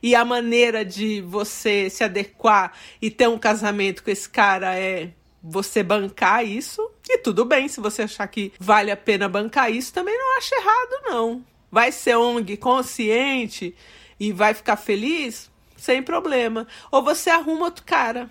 e 0.02 0.17
a 0.17 0.25
maneira 0.25 0.84
de 0.84 1.20
você 1.20 1.88
se 1.88 2.02
adequar 2.02 2.73
e 3.00 3.08
ter 3.08 3.29
um 3.29 3.38
casamento 3.38 4.02
com 4.02 4.11
esse 4.11 4.29
cara 4.29 4.76
é 4.76 5.11
você 5.43 5.83
bancar 5.83 6.44
isso. 6.44 6.89
E 7.09 7.19
tudo 7.19 7.44
bem, 7.44 7.69
se 7.69 7.81
você 7.81 8.03
achar 8.03 8.27
que 8.29 8.53
vale 8.59 8.91
a 8.91 8.97
pena 8.97 9.29
bancar 9.29 9.70
isso, 9.70 9.93
também 9.93 10.17
não 10.17 10.39
acho 10.39 10.55
errado, 10.55 11.03
não. 11.05 11.44
Vai 11.70 11.91
ser 11.91 12.17
ONG 12.17 12.56
consciente 12.56 13.75
e 14.20 14.32
vai 14.32 14.55
ficar 14.55 14.77
feliz? 14.77 15.51
Sem 15.77 16.03
problema. 16.03 16.67
Ou 16.91 17.03
você 17.03 17.29
arruma 17.31 17.65
outro 17.65 17.84
cara. 17.84 18.31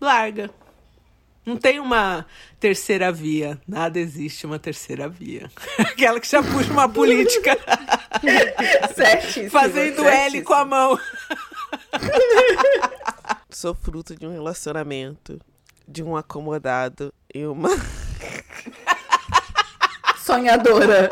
Larga. 0.00 0.50
Não 1.46 1.56
tem 1.56 1.78
uma 1.78 2.26
terceira 2.58 3.12
via. 3.12 3.58
Nada 3.66 4.00
existe 4.00 4.44
uma 4.44 4.58
terceira 4.58 5.08
via. 5.08 5.48
Aquela 5.78 6.20
que 6.20 6.28
já 6.28 6.42
puxa 6.42 6.72
uma 6.72 6.88
política. 6.88 7.56
certíssimo. 8.94 9.50
Fazendo 9.50 10.02
certíssimo. 10.02 10.08
L 10.08 10.42
com 10.42 10.54
a 10.54 10.64
mão. 10.64 11.00
Sou 13.48 13.74
fruto 13.74 14.14
de 14.16 14.26
um 14.26 14.32
relacionamento 14.32 15.40
de 15.86 16.02
um 16.02 16.16
acomodado 16.16 17.12
e 17.34 17.46
uma. 17.46 17.68
Sonhadora. 20.18 21.10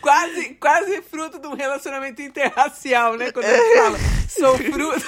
Quase, 0.00 0.54
quase 0.54 1.02
fruto 1.02 1.38
de 1.38 1.46
um 1.46 1.54
relacionamento 1.54 2.22
interracial, 2.22 3.16
né? 3.16 3.30
Quando 3.32 3.46
a 3.46 3.56
gente 3.56 3.76
fala, 3.76 3.98
sou 4.28 4.58
fruto. 4.58 5.06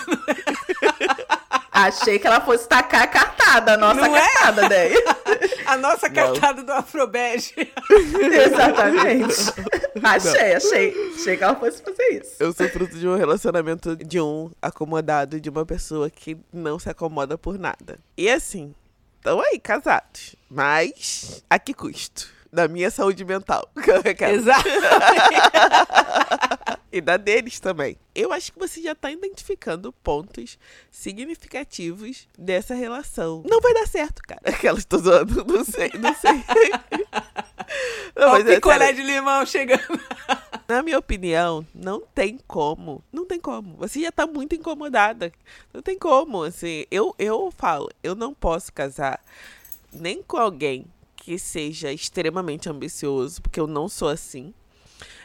Achei 1.86 2.18
que 2.18 2.26
ela 2.26 2.40
fosse 2.40 2.68
tacar 2.68 3.02
a 3.02 3.06
cartada, 3.06 3.74
a 3.74 3.76
nossa 3.76 4.00
Não 4.00 4.16
é? 4.16 4.20
cartada, 4.20 4.66
é? 4.66 4.68
daí. 4.68 4.94
A 5.66 5.76
nossa 5.76 6.10
cartada 6.10 6.64
do 6.64 6.72
Afrobege. 6.72 7.54
Exatamente. 8.44 9.52
Achei, 10.02 10.54
achei. 10.54 11.12
Achei 11.14 11.36
que 11.36 11.44
ela 11.44 11.54
fosse 11.54 11.80
fazer 11.80 12.08
isso. 12.20 12.32
Eu 12.40 12.52
sou 12.52 12.68
fruto 12.68 12.98
de 12.98 13.06
um 13.06 13.16
relacionamento 13.16 13.94
de 13.94 14.20
um 14.20 14.50
acomodado, 14.60 15.40
de 15.40 15.48
uma 15.48 15.64
pessoa 15.64 16.10
que 16.10 16.36
não 16.52 16.76
se 16.76 16.90
acomoda 16.90 17.38
por 17.38 17.56
nada. 17.56 18.00
E 18.16 18.28
assim, 18.28 18.74
estão 19.16 19.40
aí, 19.40 19.60
casados. 19.60 20.34
Mas 20.50 21.44
a 21.48 21.56
que 21.56 21.72
custo? 21.72 22.28
Da 22.52 22.68
minha 22.68 22.90
saúde 22.90 23.24
mental. 23.24 23.68
Exato. 24.32 24.68
e 26.92 27.00
da 27.00 27.16
deles 27.16 27.60
também. 27.60 27.96
Eu 28.14 28.32
acho 28.32 28.52
que 28.52 28.58
você 28.58 28.82
já 28.82 28.94
tá 28.94 29.10
identificando 29.10 29.92
pontos 29.92 30.58
significativos 30.90 32.28
dessa 32.36 32.74
relação. 32.74 33.42
Não 33.48 33.60
vai 33.60 33.72
dar 33.72 33.86
certo, 33.86 34.22
cara. 34.22 34.40
Aquelas 34.44 34.84
tô 34.84 34.98
zoando, 34.98 35.44
não 35.44 35.64
sei, 35.64 35.90
não 35.98 36.14
sei. 36.14 36.44
Não, 38.16 38.32
mas 38.32 38.44
o 38.44 38.50
é 38.50 38.54
picolé 38.56 38.86
sério. 38.86 38.96
de 38.96 39.02
limão 39.02 39.46
chegando. 39.46 40.00
Na 40.66 40.82
minha 40.82 40.98
opinião, 40.98 41.66
não 41.74 42.02
tem 42.14 42.38
como. 42.46 43.02
Não 43.12 43.26
tem 43.26 43.40
como. 43.40 43.76
Você 43.76 44.00
já 44.00 44.12
tá 44.12 44.26
muito 44.26 44.54
incomodada. 44.54 45.32
Não 45.72 45.82
tem 45.82 45.98
como, 45.98 46.42
assim. 46.42 46.84
Eu, 46.90 47.14
eu 47.18 47.52
falo, 47.56 47.88
eu 48.02 48.14
não 48.14 48.34
posso 48.34 48.72
casar 48.72 49.20
nem 49.92 50.22
com 50.22 50.36
alguém 50.36 50.86
que 51.20 51.38
seja 51.38 51.92
extremamente 51.92 52.68
ambicioso, 52.68 53.40
porque 53.42 53.60
eu 53.60 53.66
não 53.66 53.88
sou 53.88 54.08
assim. 54.08 54.52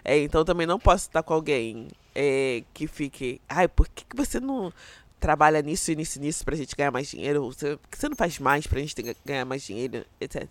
É, 0.03 0.19
então 0.19 0.45
também 0.45 0.67
não 0.67 0.79
posso 0.79 1.07
estar 1.07 1.23
com 1.23 1.33
alguém 1.33 1.87
é, 2.13 2.63
que 2.73 2.85
fique. 2.87 3.41
Ai, 3.49 3.67
por 3.67 3.87
que, 3.87 4.05
que 4.05 4.15
você 4.15 4.39
não 4.39 4.71
trabalha 5.19 5.61
nisso, 5.61 5.91
e 5.91 5.95
nisso, 5.95 6.19
e 6.19 6.21
nisso 6.21 6.45
pra 6.45 6.55
gente 6.55 6.75
ganhar 6.75 6.91
mais 6.91 7.07
dinheiro? 7.09 7.45
Você, 7.51 7.75
por 7.77 7.89
que 7.89 7.97
você 7.97 8.07
não 8.07 8.15
faz 8.15 8.37
mais 8.39 8.67
pra 8.67 8.79
gente 8.79 8.93
ter- 8.93 9.15
ganhar 9.25 9.45
mais 9.45 9.63
dinheiro, 9.63 10.05
etc. 10.21 10.47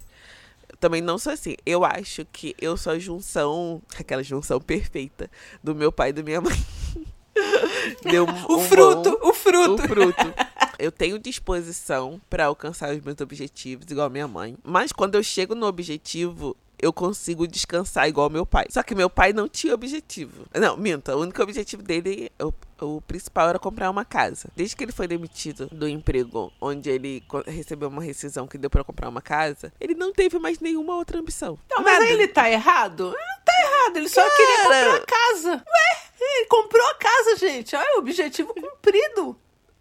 Também 0.81 1.01
não 1.01 1.19
sou 1.19 1.33
assim. 1.33 1.55
Eu 1.65 1.85
acho 1.85 2.25
que 2.33 2.55
eu 2.61 2.77
sou 2.77 2.93
a 2.95 2.99
junção, 2.99 3.81
aquela 3.97 4.23
junção 4.25 4.61
perfeita 4.61 5.31
do 5.63 5.75
meu 5.75 5.93
pai 5.93 6.09
e 6.11 6.13
da 6.13 6.23
minha 6.23 6.41
mãe. 6.41 6.57
Deu 8.03 8.25
um- 8.27 8.47
O 8.53 8.57
um 8.57 8.61
fruto, 8.65 9.11
bom- 9.21 9.29
o 9.31 9.35
fruto. 9.35 9.83
o 9.85 9.89
fruto. 9.89 10.35
Eu 10.79 10.93
tenho 10.93 11.19
disposição 11.19 12.21
pra 12.29 12.47
alcançar 12.47 12.95
os 12.95 13.01
meus 13.01 13.21
objetivos, 13.21 13.87
igual 13.91 14.07
a 14.07 14.11
minha 14.11 14.29
mãe. 14.29 14.57
Mas 14.63 14.93
quando 14.93 15.15
eu 15.15 15.23
chego 15.23 15.55
no 15.55 15.67
objetivo, 15.67 16.57
eu 16.79 16.93
consigo 16.93 17.47
descansar 17.47 18.09
igual 18.09 18.29
meu 18.29 18.45
pai. 18.45 18.67
Só 18.69 18.83
que 18.83 18.95
meu 18.95 19.09
pai 19.09 19.33
não 19.33 19.49
tinha 19.49 19.75
objetivo. 19.75 20.47
Não, 20.55 20.77
minta. 20.77 21.17
O 21.17 21.21
único 21.21 21.43
objetivo 21.43 21.83
dele, 21.83 22.31
o, 22.41 22.53
o 22.85 23.01
principal 23.01 23.49
era 23.49 23.59
comprar 23.59 23.91
uma 23.91 24.05
casa. 24.05 24.49
Desde 24.55 24.77
que 24.77 24.85
ele 24.85 24.93
foi 24.93 25.07
demitido 25.07 25.67
do 25.73 25.89
emprego 25.89 26.53
onde 26.61 26.91
ele 26.91 27.23
recebeu 27.47 27.89
uma 27.89 28.03
rescisão 28.03 28.47
que 28.47 28.59
deu 28.59 28.69
pra 28.69 28.85
comprar 28.85 29.09
uma 29.09 29.23
casa, 29.23 29.73
ele 29.81 29.95
não 29.95 30.13
teve 30.13 30.39
mais 30.39 30.61
nenhuma 30.61 30.97
outra 30.97 31.19
ambição. 31.19 31.59
Não, 31.71 31.83
mas 31.83 32.03
aí 32.03 32.13
ele 32.13 32.29
tá 32.29 32.51
errado? 32.51 33.05
Não 33.05 33.45
tá 33.45 33.53
errado, 33.61 33.97
ele 33.97 34.09
só 34.09 34.29
queria 34.29 34.57
Cara. 34.57 34.65
comprar 34.65 34.97
a 34.97 35.07
casa. 35.07 35.51
Ué, 35.51 36.03
ele 36.21 36.47
comprou 36.47 36.87
a 36.89 36.95
casa, 36.95 37.37
gente. 37.37 37.75
Olha, 37.75 37.97
o 37.97 37.99
objetivo 38.01 38.53
cumprido. 38.53 39.37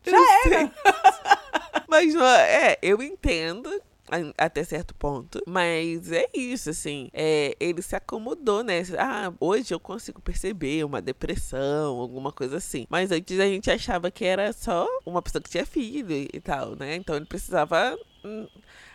Já 0.05 0.17
era. 0.45 0.71
Mas 1.87 2.15
é, 2.15 2.77
eu 2.81 3.01
entendo 3.01 3.69
até 4.37 4.63
certo 4.63 4.93
ponto, 4.93 5.41
mas 5.47 6.11
é 6.11 6.27
isso, 6.33 6.69
assim, 6.69 7.09
é, 7.13 7.55
ele 7.59 7.81
se 7.81 7.95
acomodou, 7.95 8.63
né? 8.63 8.81
Ah, 8.97 9.33
hoje 9.39 9.73
eu 9.73 9.79
consigo 9.79 10.21
perceber 10.21 10.83
uma 10.83 11.01
depressão, 11.01 11.97
alguma 11.99 12.31
coisa 12.31 12.57
assim. 12.57 12.85
Mas 12.89 13.11
antes 13.11 13.39
a 13.39 13.45
gente 13.45 13.71
achava 13.71 14.11
que 14.11 14.25
era 14.25 14.51
só 14.53 14.87
uma 15.05 15.21
pessoa 15.21 15.41
que 15.41 15.49
tinha 15.49 15.65
filho 15.65 16.11
e 16.11 16.39
tal, 16.39 16.75
né? 16.75 16.95
Então 16.95 17.15
ele 17.15 17.25
precisava. 17.25 17.97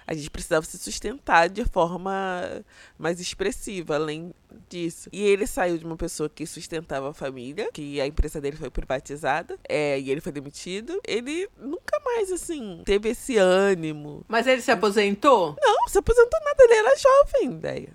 A 0.08 0.14
gente 0.14 0.30
precisava 0.30 0.64
se 0.64 0.78
sustentar 0.78 1.50
de 1.50 1.66
forma 1.66 2.64
mais 2.98 3.20
expressiva, 3.20 3.96
além 3.96 4.32
disso. 4.70 5.10
E 5.12 5.22
ele 5.22 5.46
saiu 5.46 5.76
de 5.76 5.84
uma 5.84 5.98
pessoa 5.98 6.30
que 6.30 6.46
sustentava 6.46 7.10
a 7.10 7.12
família, 7.12 7.68
que 7.74 8.00
a 8.00 8.06
empresa 8.06 8.40
dele 8.40 8.56
foi 8.56 8.70
privatizada, 8.70 9.58
é, 9.68 10.00
e 10.00 10.10
ele 10.10 10.22
foi 10.22 10.32
demitido. 10.32 10.98
Ele 11.06 11.46
nunca 11.58 12.00
mais, 12.02 12.32
assim, 12.32 12.80
teve 12.86 13.10
esse 13.10 13.36
ânimo. 13.36 14.24
Mas 14.26 14.46
ele 14.46 14.62
se 14.62 14.70
aposentou? 14.70 15.54
Não, 15.60 15.86
se 15.88 15.98
aposentou 15.98 16.40
nada, 16.42 16.64
ele 16.64 16.74
era 16.74 16.96
jovem, 16.96 17.52
ideia. 17.52 17.88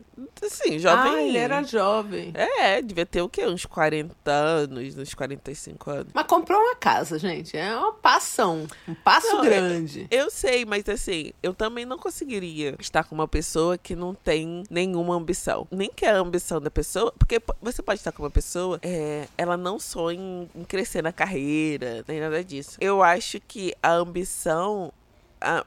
Assim, 0.46 0.78
jovem. 0.78 1.14
Ah, 1.14 1.24
ele 1.24 1.38
era 1.38 1.64
jovem. 1.64 2.32
É, 2.36 2.82
devia 2.82 3.06
ter 3.06 3.22
o 3.22 3.30
quê? 3.30 3.46
Uns 3.48 3.66
40 3.66 4.32
anos, 4.32 4.98
uns 4.98 5.14
45 5.14 5.90
anos. 5.90 6.08
Mas 6.14 6.28
comprou 6.28 6.60
uma 6.60 6.76
casa, 6.76 7.18
gente. 7.18 7.58
É 7.58 7.76
uma 7.76 7.94
passão. 7.94 8.68
Um 8.88 8.94
passo 8.94 9.36
Não, 9.36 9.42
grande. 9.42 10.06
Eu 10.12 10.30
sei, 10.30 10.66
mas 10.66 10.88
assim, 10.90 11.32
eu 11.42 11.54
também 11.54 11.86
não 11.86 11.98
conseguiria 12.04 12.76
estar 12.80 13.06
com 13.06 13.16
uma 13.16 13.28
pessoa 13.28 13.78
que 13.78 13.96
não 13.96 14.14
tem 14.14 14.64
nenhuma 14.70 15.16
ambição. 15.16 15.66
Nem 15.72 15.90
que 15.90 16.06
a 16.06 16.18
ambição 16.18 16.60
da 16.60 16.70
pessoa. 16.70 17.14
Porque 17.18 17.42
você 17.62 17.82
pode 17.82 18.00
estar 18.02 18.12
com 18.12 18.24
uma 18.24 18.30
pessoa, 18.30 18.78
é, 18.82 19.26
ela 19.38 19.56
não 19.56 19.80
sonha 19.80 20.20
em, 20.20 20.50
em 20.54 20.64
crescer 20.66 21.02
na 21.02 21.14
carreira, 21.14 22.04
nem 22.08 22.20
nada 22.20 22.44
disso. 22.44 22.78
Eu 22.82 23.02
acho 23.02 23.40
que 23.40 23.74
a 23.82 23.92
ambição. 23.94 24.92
a- 25.40 25.66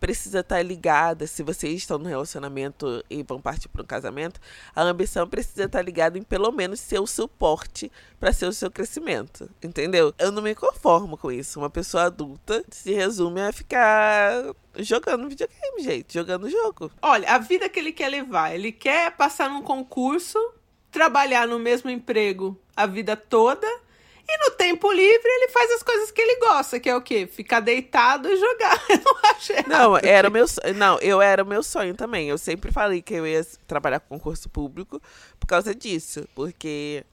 precisa 0.00 0.40
estar 0.40 0.62
ligada, 0.62 1.26
se 1.26 1.42
vocês 1.42 1.74
estão 1.74 1.98
no 1.98 2.08
relacionamento 2.08 3.04
e 3.10 3.22
vão 3.22 3.40
partir 3.40 3.68
para 3.68 3.82
um 3.82 3.86
casamento, 3.86 4.40
a 4.74 4.82
ambição 4.82 5.28
precisa 5.28 5.64
estar 5.64 5.82
ligada 5.82 6.18
em 6.18 6.22
pelo 6.22 6.50
menos 6.50 6.80
ser 6.80 6.98
o 6.98 7.06
suporte 7.06 7.92
para 8.18 8.32
ser 8.32 8.46
o 8.46 8.52
seu 8.52 8.70
crescimento, 8.70 9.48
entendeu? 9.62 10.14
Eu 10.18 10.32
não 10.32 10.42
me 10.42 10.54
conformo 10.54 11.18
com 11.18 11.30
isso. 11.30 11.58
Uma 11.58 11.68
pessoa 11.68 12.04
adulta 12.04 12.64
se 12.70 12.92
resume 12.94 13.42
a 13.42 13.52
ficar 13.52 14.54
jogando 14.78 15.28
videogame, 15.28 15.82
gente, 15.82 16.14
jogando 16.14 16.48
jogo. 16.48 16.90
Olha, 17.02 17.28
a 17.30 17.38
vida 17.38 17.68
que 17.68 17.78
ele 17.78 17.92
quer 17.92 18.08
levar. 18.08 18.54
Ele 18.54 18.72
quer 18.72 19.14
passar 19.16 19.50
num 19.50 19.62
concurso, 19.62 20.38
trabalhar 20.90 21.46
no 21.46 21.58
mesmo 21.58 21.90
emprego 21.90 22.58
a 22.74 22.86
vida 22.86 23.14
toda. 23.16 23.66
E 24.32 24.44
no 24.44 24.56
tempo 24.56 24.92
livre 24.92 25.28
ele 25.28 25.48
faz 25.48 25.72
as 25.72 25.82
coisas 25.82 26.12
que 26.12 26.20
ele 26.20 26.36
gosta, 26.38 26.78
que 26.78 26.88
é 26.88 26.94
o 26.94 27.02
quê? 27.02 27.26
Ficar 27.26 27.58
deitado 27.58 28.28
e 28.30 28.36
jogar. 28.36 28.80
Eu 28.88 28.98
não 28.98 29.20
errado. 29.50 29.68
Não, 29.68 29.96
era 29.96 30.30
meu 30.30 30.46
não, 30.76 30.98
eu 31.00 31.20
era 31.20 31.42
o 31.42 31.46
meu 31.46 31.62
sonho 31.62 31.94
também. 31.94 32.28
Eu 32.28 32.38
sempre 32.38 32.70
falei 32.70 33.02
que 33.02 33.14
eu 33.14 33.26
ia 33.26 33.44
trabalhar 33.66 34.00
com 34.00 34.16
concurso 34.16 34.48
público 34.48 35.00
por 35.38 35.46
causa 35.46 35.74
disso, 35.74 36.28
porque 36.34 37.04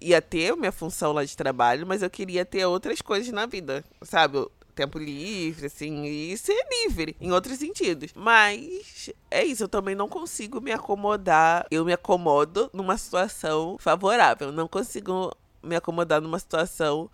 ia 0.00 0.20
ter 0.20 0.56
minha 0.56 0.72
função 0.72 1.12
lá 1.12 1.24
de 1.24 1.36
trabalho, 1.36 1.86
mas 1.86 2.02
eu 2.02 2.10
queria 2.10 2.44
ter 2.44 2.64
outras 2.66 3.00
coisas 3.00 3.32
na 3.32 3.46
vida, 3.46 3.84
sabe? 4.02 4.46
Tempo 4.74 4.98
livre, 4.98 5.66
assim, 5.66 6.04
e 6.04 6.36
ser 6.36 6.60
livre 6.82 7.14
em 7.20 7.30
outros 7.30 7.58
sentidos. 7.58 8.10
Mas 8.12 9.10
é 9.30 9.44
isso, 9.44 9.62
eu 9.62 9.68
também 9.68 9.94
não 9.94 10.08
consigo 10.08 10.60
me 10.60 10.72
acomodar. 10.72 11.64
Eu 11.70 11.84
me 11.84 11.92
acomodo 11.92 12.68
numa 12.72 12.98
situação 12.98 13.76
favorável. 13.78 14.50
Não 14.50 14.66
consigo 14.66 15.30
me 15.64 15.74
acomodar 15.76 16.20
numa 16.20 16.38
situação 16.38 17.10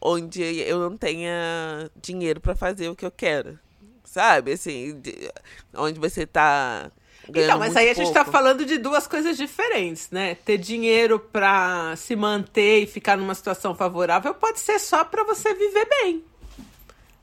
onde 0.00 0.42
eu 0.42 0.78
não 0.90 0.96
tenha 0.96 1.90
dinheiro 2.00 2.40
pra 2.40 2.54
fazer 2.54 2.88
o 2.88 2.96
que 2.96 3.04
eu 3.06 3.10
quero. 3.10 3.58
Sabe? 4.04 4.52
Assim, 4.52 5.00
de- 5.00 5.30
onde 5.74 5.98
você 5.98 6.26
tá. 6.26 6.90
Então, 7.26 7.58
mas 7.58 7.74
aí 7.74 7.88
a 7.88 7.94
gente 7.94 8.12
tá 8.12 8.22
pouco. 8.22 8.30
falando 8.30 8.66
de 8.66 8.76
duas 8.76 9.06
coisas 9.06 9.36
diferentes, 9.36 10.10
né? 10.10 10.34
Ter 10.34 10.58
dinheiro 10.58 11.18
pra 11.18 11.96
se 11.96 12.14
manter 12.14 12.82
e 12.82 12.86
ficar 12.86 13.16
numa 13.16 13.34
situação 13.34 13.74
favorável 13.74 14.34
pode 14.34 14.60
ser 14.60 14.78
só 14.78 15.02
pra 15.04 15.24
você 15.24 15.54
viver 15.54 15.88
bem. 15.88 16.22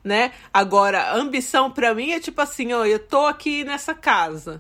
Né? 0.04 0.32
Agora, 0.52 1.14
ambição 1.14 1.70
pra 1.70 1.94
mim 1.94 2.12
é 2.12 2.20
tipo 2.20 2.42
assim, 2.42 2.74
ó, 2.74 2.84
eu 2.84 2.98
tô 2.98 3.28
aqui 3.28 3.64
nessa 3.64 3.94
casa. 3.94 4.60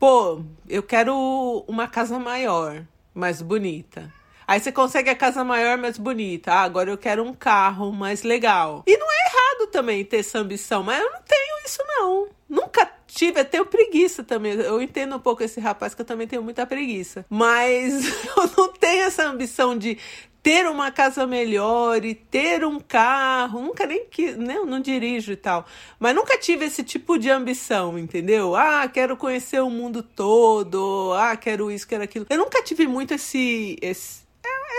Pô, 0.00 0.42
eu 0.68 0.82
quero 0.82 1.64
uma 1.68 1.86
casa 1.86 2.18
maior, 2.18 2.82
mais 3.14 3.40
bonita. 3.40 4.12
Aí 4.50 4.58
você 4.58 4.72
consegue 4.72 5.08
a 5.08 5.14
casa 5.14 5.44
maior, 5.44 5.78
mais 5.78 5.96
bonita. 5.96 6.52
Ah, 6.52 6.62
agora 6.62 6.90
eu 6.90 6.98
quero 6.98 7.22
um 7.22 7.32
carro 7.32 7.92
mais 7.92 8.24
legal. 8.24 8.82
E 8.84 8.96
não 8.96 9.06
é 9.08 9.14
errado 9.28 9.70
também 9.70 10.04
ter 10.04 10.16
essa 10.16 10.40
ambição, 10.40 10.82
mas 10.82 11.00
eu 11.00 11.08
não 11.08 11.20
tenho 11.22 11.64
isso 11.64 11.78
não. 11.86 12.28
Nunca 12.48 12.90
tive, 13.06 13.44
tenho 13.44 13.64
preguiça 13.64 14.24
também. 14.24 14.54
Eu 14.54 14.82
entendo 14.82 15.14
um 15.14 15.20
pouco 15.20 15.44
esse 15.44 15.60
rapaz 15.60 15.94
que 15.94 16.00
eu 16.00 16.04
também 16.04 16.26
tenho 16.26 16.42
muita 16.42 16.66
preguiça. 16.66 17.24
Mas 17.30 18.08
eu 18.26 18.50
não 18.58 18.72
tenho 18.72 19.04
essa 19.04 19.22
ambição 19.22 19.78
de 19.78 19.96
ter 20.42 20.66
uma 20.66 20.90
casa 20.90 21.24
melhor 21.28 22.04
e 22.04 22.12
ter 22.12 22.64
um 22.64 22.80
carro. 22.80 23.62
Nunca 23.62 23.86
nem 23.86 24.06
que, 24.06 24.32
né, 24.32 24.56
eu 24.56 24.66
não 24.66 24.80
dirijo 24.80 25.30
e 25.30 25.36
tal. 25.36 25.64
Mas 25.96 26.12
nunca 26.12 26.36
tive 26.36 26.64
esse 26.64 26.82
tipo 26.82 27.16
de 27.16 27.30
ambição, 27.30 27.96
entendeu? 27.96 28.56
Ah, 28.56 28.88
quero 28.88 29.16
conhecer 29.16 29.62
o 29.62 29.70
mundo 29.70 30.02
todo. 30.02 31.12
Ah, 31.14 31.36
quero 31.36 31.70
isso, 31.70 31.86
quero 31.86 32.02
aquilo. 32.02 32.26
Eu 32.28 32.38
nunca 32.38 32.60
tive 32.64 32.88
muito 32.88 33.14
esse 33.14 33.78
esse 33.80 34.28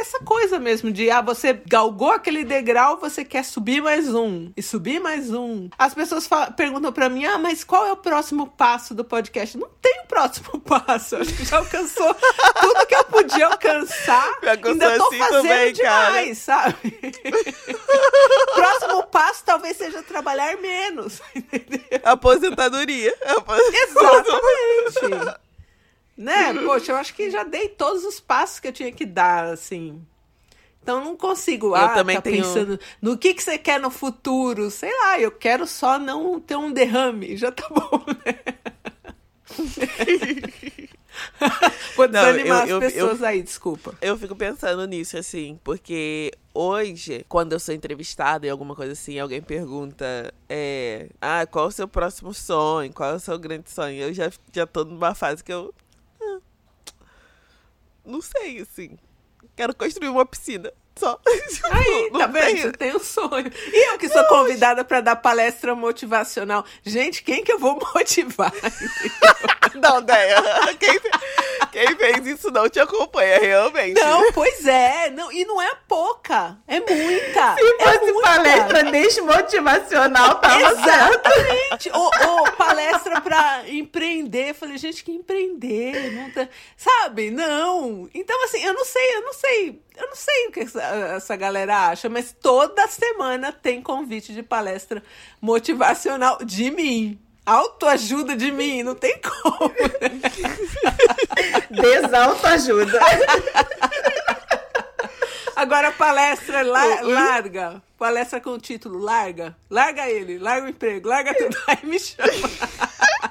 essa 0.02 0.20
coisa 0.20 0.60
mesmo 0.60 0.92
de, 0.92 1.10
ah, 1.10 1.22
você 1.22 1.54
galgou 1.68 2.12
aquele 2.12 2.44
degrau, 2.44 2.98
você 2.98 3.24
quer 3.24 3.46
subir 3.46 3.82
mais 3.82 4.14
um 4.14 4.52
e 4.58 4.62
subir 4.62 5.00
mais 5.00 5.30
um. 5.32 5.70
As 5.78 5.94
pessoas 5.94 6.28
perguntam 6.58 6.92
pra 6.92 7.08
mim, 7.08 7.26
ah, 7.26 7.38
mas 7.38 7.64
qual 7.64 7.86
é 7.86 7.92
o 7.92 7.98
próximo 7.98 8.48
passo 8.48 8.94
do 8.96 9.06
podcast? 9.06 9.58
Não 9.58 9.70
tem 9.82 10.02
o 10.04 10.08
próximo 10.08 10.60
passo, 10.62 11.16
acho 11.18 11.34
que 11.34 11.46
já 11.46 11.58
alcançou 11.58 12.14
tudo 12.60 12.86
que 12.88 12.96
eu 12.96 13.04
podia 13.06 13.46
alcançar. 13.48 14.40
Ainda 14.66 14.98
tô 14.98 15.08
assim 15.08 15.18
fazendo 15.20 15.42
também, 15.44 15.74
cara. 15.76 16.08
demais, 16.10 16.38
sabe? 16.40 16.76
próximo 18.56 19.04
passo 19.08 19.44
talvez 19.46 19.78
seja 19.78 20.02
trabalhar 20.04 20.58
menos, 20.58 21.22
entendeu? 21.36 21.82
Aposentadoria. 22.04 23.16
Apos- 23.38 23.60
Exatamente. 23.74 25.40
Né? 26.18 26.54
Poxa, 26.54 26.92
eu 26.92 26.96
acho 26.98 27.14
que 27.14 27.30
já 27.32 27.44
dei 27.44 27.70
todos 27.70 28.04
os 28.04 28.20
passos 28.20 28.60
que 28.60 28.68
eu 28.68 28.74
tinha 28.74 28.92
que 28.92 29.06
dar, 29.06 29.46
assim. 29.46 30.02
Então 30.82 31.04
não 31.04 31.16
consigo. 31.16 31.68
Eu 31.68 31.76
ah, 31.76 31.90
também 31.90 32.16
tá 32.16 32.22
tenho- 32.24 32.44
pensando 32.44 32.80
no 33.02 33.18
que, 33.18 33.34
que 33.34 33.44
você 33.44 33.58
quer 33.58 33.80
no 33.80 33.92
futuro. 33.92 34.72
Sei 34.72 34.92
lá, 35.00 35.20
eu 35.20 35.32
quero 35.32 35.68
só 35.68 36.00
não 36.00 36.40
ter 36.40 36.56
um 36.56 36.72
derrame. 36.72 37.38
Já 37.38 37.52
tá 37.52 37.68
bom, 37.70 38.04
né? 38.26 38.40
Vou 41.96 42.08
desanimar 42.08 42.68
eu- 42.68 42.80
eu- 42.82 42.88
as 42.88 42.94
pessoas 42.94 43.24
aí, 43.24 43.44
desculpa. 43.44 43.94
Eu 44.02 44.18
fico 44.18 44.36
pensando 44.36 44.86
nisso, 44.88 45.18
assim, 45.18 45.60
porque 45.64 46.32
hoje, 46.54 47.26
quando 47.28 47.54
eu 47.54 47.60
sou 47.60 47.76
entrevistada 47.76 48.48
em 48.48 48.50
alguma 48.50 48.76
coisa 48.76 48.94
assim, 48.94 49.20
alguém 49.20 49.42
pergunta, 49.42 50.34
é, 50.50 51.10
ah, 51.22 51.46
qual 51.46 51.68
o 51.68 51.72
seu 51.72 51.88
próximo 51.88 52.34
sonho? 52.34 52.92
Qual 52.94 53.12
é 53.12 53.16
o 53.16 53.20
seu 53.20 53.38
grande 53.38 53.70
sonho? 53.70 54.02
Eu 54.02 54.14
já, 54.14 54.32
já 54.54 54.66
tô 54.66 54.84
numa 54.86 55.14
fase 55.14 55.44
que 55.44 55.52
eu. 55.54 55.74
Não 58.06 58.22
sei, 58.22 58.60
assim. 58.62 58.98
Quero 59.56 59.76
construir 59.76 60.10
uma 60.10 60.26
piscina. 60.26 60.72
Só. 61.02 61.20
Tipo, 61.52 61.68
Aí, 61.76 62.10
não 62.12 62.20
tá 62.20 62.28
vendo? 62.28 62.46
tenho- 62.46 62.62
Você 62.62 62.72
tem 62.74 62.96
um 62.96 63.00
sonho. 63.00 63.52
E 63.74 63.90
eu 63.92 63.98
que 63.98 64.08
sou 64.08 64.24
convidada 64.26 64.84
para 64.86 65.02
dar 65.02 65.16
palestra 65.16 65.74
motivacional. 65.76 66.64
Gente, 66.86 67.24
quem 67.24 67.44
que 67.44 67.52
eu 67.52 67.58
vou 67.58 67.80
motivar? 67.96 68.54
Não, 69.74 70.02
Deia. 70.02 70.42
Quem, 70.80 71.00
quem 71.72 71.96
fez 71.96 72.28
isso 72.28 72.52
não 72.52 72.68
te 72.70 72.80
acompanha, 72.80 73.40
realmente. 73.40 74.00
Não, 74.02 74.32
pois 74.34 74.66
é. 74.68 75.10
Não, 75.10 75.32
e 75.32 75.46
não 75.46 75.62
é 75.62 75.72
pouca. 75.88 76.58
É 76.68 76.80
muita. 76.80 77.56
Se 77.56 77.76
é 77.80 77.94
fosse 77.98 78.12
muita. 78.12 78.30
palestra 78.30 78.84
desmotivacional, 78.92 80.36
tava 80.36 80.76
certo. 80.84 81.28
Exatamente. 81.30 81.92
ou, 81.94 82.12
ou 82.30 82.52
palestra 82.52 83.22
pra 83.22 83.64
empreender. 83.68 84.50
Eu 84.50 84.56
falei, 84.56 84.78
gente, 84.78 85.04
que 85.04 85.12
empreender? 85.12 86.12
Não 86.12 86.30
tá- 86.32 86.50
Sabe? 86.76 87.32
Não. 87.32 88.10
Então, 88.14 88.44
assim, 88.44 88.64
eu 88.64 88.74
não 88.74 88.84
sei, 88.86 89.16
eu 89.16 89.22
não 89.22 89.34
sei. 89.34 89.82
Eu 89.96 90.08
não 90.08 90.16
sei 90.16 90.48
o 90.48 90.52
que 90.52 90.62
essa, 90.62 90.82
essa 90.82 91.36
galera 91.36 91.90
acha, 91.90 92.10
mas 92.10 92.32
toda 92.42 92.88
semana 92.88 93.52
tem 93.52 93.82
convite 93.82 94.34
de 94.34 94.42
palestra 94.42 95.04
motivacional 95.42 96.40
de 96.44 96.72
mim. 96.72 97.20
Autoajuda 97.46 98.36
de 98.36 98.52
mim, 98.52 98.84
não 98.84 98.96
tem 98.96 99.20
como. 99.20 99.72
Desautoajuda. 101.72 103.00
Agora, 105.56 105.92
palestra 105.92 106.62
la- 106.64 107.02
larga. 107.02 107.82
Palestra 107.98 108.40
com 108.42 108.52
o 108.52 108.60
título 108.60 109.00
larga. 109.00 109.56
Larga 109.70 110.10
ele, 110.10 110.40
larga 110.40 110.66
o 110.66 110.70
emprego, 110.70 111.08
larga 111.08 111.34
tudo. 111.36 111.56
Aí 111.68 111.80
me 111.84 112.00
chama. 112.00 112.32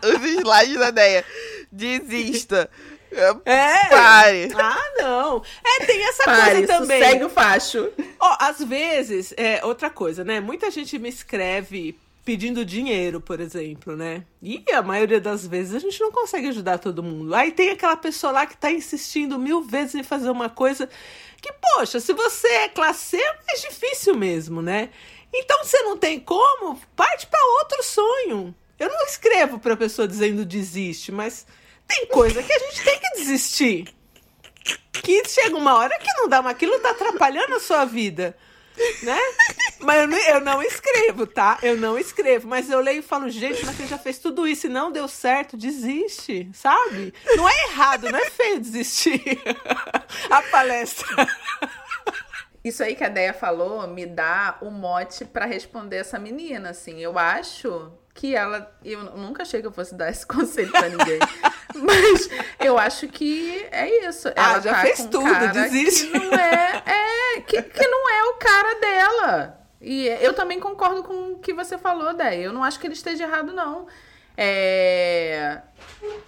Os 0.04 0.22
slides 0.24 0.78
da 0.78 0.90
Deia. 0.90 1.24
Desista. 1.72 2.70
É. 3.44 3.88
Pare. 3.88 4.52
Ah, 4.56 4.69
não. 5.40 5.82
É, 5.82 5.86
tem 5.86 6.02
essa 6.04 6.24
Pare, 6.24 6.58
coisa 6.58 6.78
também. 6.78 7.02
segue 7.02 7.24
o 7.24 7.30
facho. 7.30 7.90
Ó, 8.18 8.36
às 8.40 8.62
vezes, 8.62 9.34
é 9.36 9.64
outra 9.64 9.90
coisa, 9.90 10.24
né? 10.24 10.40
Muita 10.40 10.70
gente 10.70 10.98
me 10.98 11.08
escreve 11.08 11.98
pedindo 12.24 12.64
dinheiro, 12.64 13.20
por 13.20 13.40
exemplo, 13.40 13.96
né? 13.96 14.24
E 14.42 14.62
a 14.72 14.82
maioria 14.82 15.20
das 15.20 15.46
vezes 15.46 15.74
a 15.74 15.78
gente 15.78 16.00
não 16.00 16.12
consegue 16.12 16.48
ajudar 16.48 16.78
todo 16.78 17.02
mundo. 17.02 17.34
Aí 17.34 17.50
tem 17.50 17.70
aquela 17.70 17.96
pessoa 17.96 18.32
lá 18.32 18.46
que 18.46 18.56
tá 18.56 18.70
insistindo 18.70 19.38
mil 19.38 19.62
vezes 19.62 19.94
em 19.94 20.02
fazer 20.02 20.30
uma 20.30 20.48
coisa 20.48 20.88
que, 21.40 21.52
poxa, 21.52 21.98
se 21.98 22.12
você 22.12 22.46
é 22.46 22.68
classe 22.68 23.16
C, 23.16 23.16
é 23.16 23.56
difícil 23.68 24.14
mesmo, 24.14 24.60
né? 24.60 24.90
Então, 25.32 25.64
se 25.64 25.80
não 25.82 25.96
tem 25.96 26.20
como, 26.20 26.78
parte 26.94 27.26
para 27.26 27.40
outro 27.60 27.82
sonho. 27.82 28.54
Eu 28.78 28.88
não 28.88 29.06
escrevo 29.06 29.58
pra 29.58 29.76
pessoa 29.76 30.08
dizendo 30.08 30.44
desiste, 30.44 31.12
mas 31.12 31.46
tem 31.86 32.06
coisa 32.06 32.42
que 32.42 32.52
a 32.52 32.58
gente 32.58 32.82
tem 32.84 32.98
que 32.98 33.10
desistir 33.16 33.94
que 34.92 35.24
chega 35.28 35.56
uma 35.56 35.76
hora 35.76 35.98
que 35.98 36.12
não 36.14 36.28
dá, 36.28 36.42
mas 36.42 36.52
aquilo 36.52 36.78
tá 36.80 36.90
atrapalhando 36.90 37.54
a 37.54 37.60
sua 37.60 37.84
vida, 37.84 38.36
né? 39.02 39.18
Mas 39.80 40.00
eu 40.00 40.08
não, 40.08 40.18
eu 40.18 40.40
não 40.40 40.62
escrevo, 40.62 41.26
tá? 41.26 41.58
Eu 41.62 41.76
não 41.76 41.98
escrevo, 41.98 42.46
mas 42.46 42.70
eu 42.70 42.80
leio 42.80 42.98
e 42.98 43.02
falo, 43.02 43.30
gente, 43.30 43.64
mas 43.64 43.76
você 43.76 43.86
já 43.86 43.98
fez 43.98 44.18
tudo 44.18 44.46
isso 44.46 44.66
e 44.66 44.70
não 44.70 44.92
deu 44.92 45.08
certo, 45.08 45.56
desiste, 45.56 46.50
sabe? 46.52 47.14
Não 47.34 47.48
é 47.48 47.64
errado, 47.64 48.10
não 48.10 48.18
é 48.18 48.30
feio 48.30 48.60
desistir. 48.60 49.22
A 50.30 50.42
palestra. 50.42 51.26
Isso 52.62 52.82
aí 52.82 52.94
que 52.94 53.02
a 53.02 53.08
Deia 53.08 53.32
falou 53.32 53.86
me 53.86 54.04
dá 54.04 54.58
o 54.60 54.70
mote 54.70 55.24
pra 55.24 55.46
responder 55.46 55.96
essa 55.96 56.18
menina, 56.18 56.70
assim. 56.70 57.00
Eu 57.00 57.18
acho 57.18 57.90
que 58.20 58.36
ela. 58.36 58.70
Eu 58.84 59.02
nunca 59.16 59.42
achei 59.44 59.62
que 59.62 59.66
eu 59.66 59.72
fosse 59.72 59.94
dar 59.94 60.10
esse 60.10 60.26
conselho 60.28 60.70
pra 60.70 60.90
ninguém. 60.90 61.18
mas 61.74 62.28
eu 62.60 62.76
acho 62.78 63.08
que 63.08 63.66
é 63.70 64.06
isso. 64.06 64.28
Ah, 64.36 64.50
Ela 64.52 64.60
já 64.60 64.74
tá 64.74 64.80
fez 64.82 65.00
um 65.00 65.08
tudo, 65.08 65.24
cara 65.24 65.46
desiste. 65.46 66.06
Que 66.08 66.18
não 66.18 66.34
é. 66.34 66.82
É, 66.84 67.40
que, 67.40 67.62
que 67.62 67.88
não 67.88 68.10
é 68.10 68.24
o 68.24 68.34
cara 68.34 68.74
dela. 68.74 69.60
E 69.80 70.06
eu 70.20 70.34
também 70.34 70.60
concordo 70.60 71.02
com 71.02 71.32
o 71.32 71.38
que 71.38 71.54
você 71.54 71.78
falou, 71.78 72.12
Deia. 72.12 72.42
Eu 72.42 72.52
não 72.52 72.62
acho 72.62 72.78
que 72.78 72.86
ele 72.86 72.92
esteja 72.92 73.24
errado, 73.24 73.54
não. 73.54 73.86
É... 74.36 75.60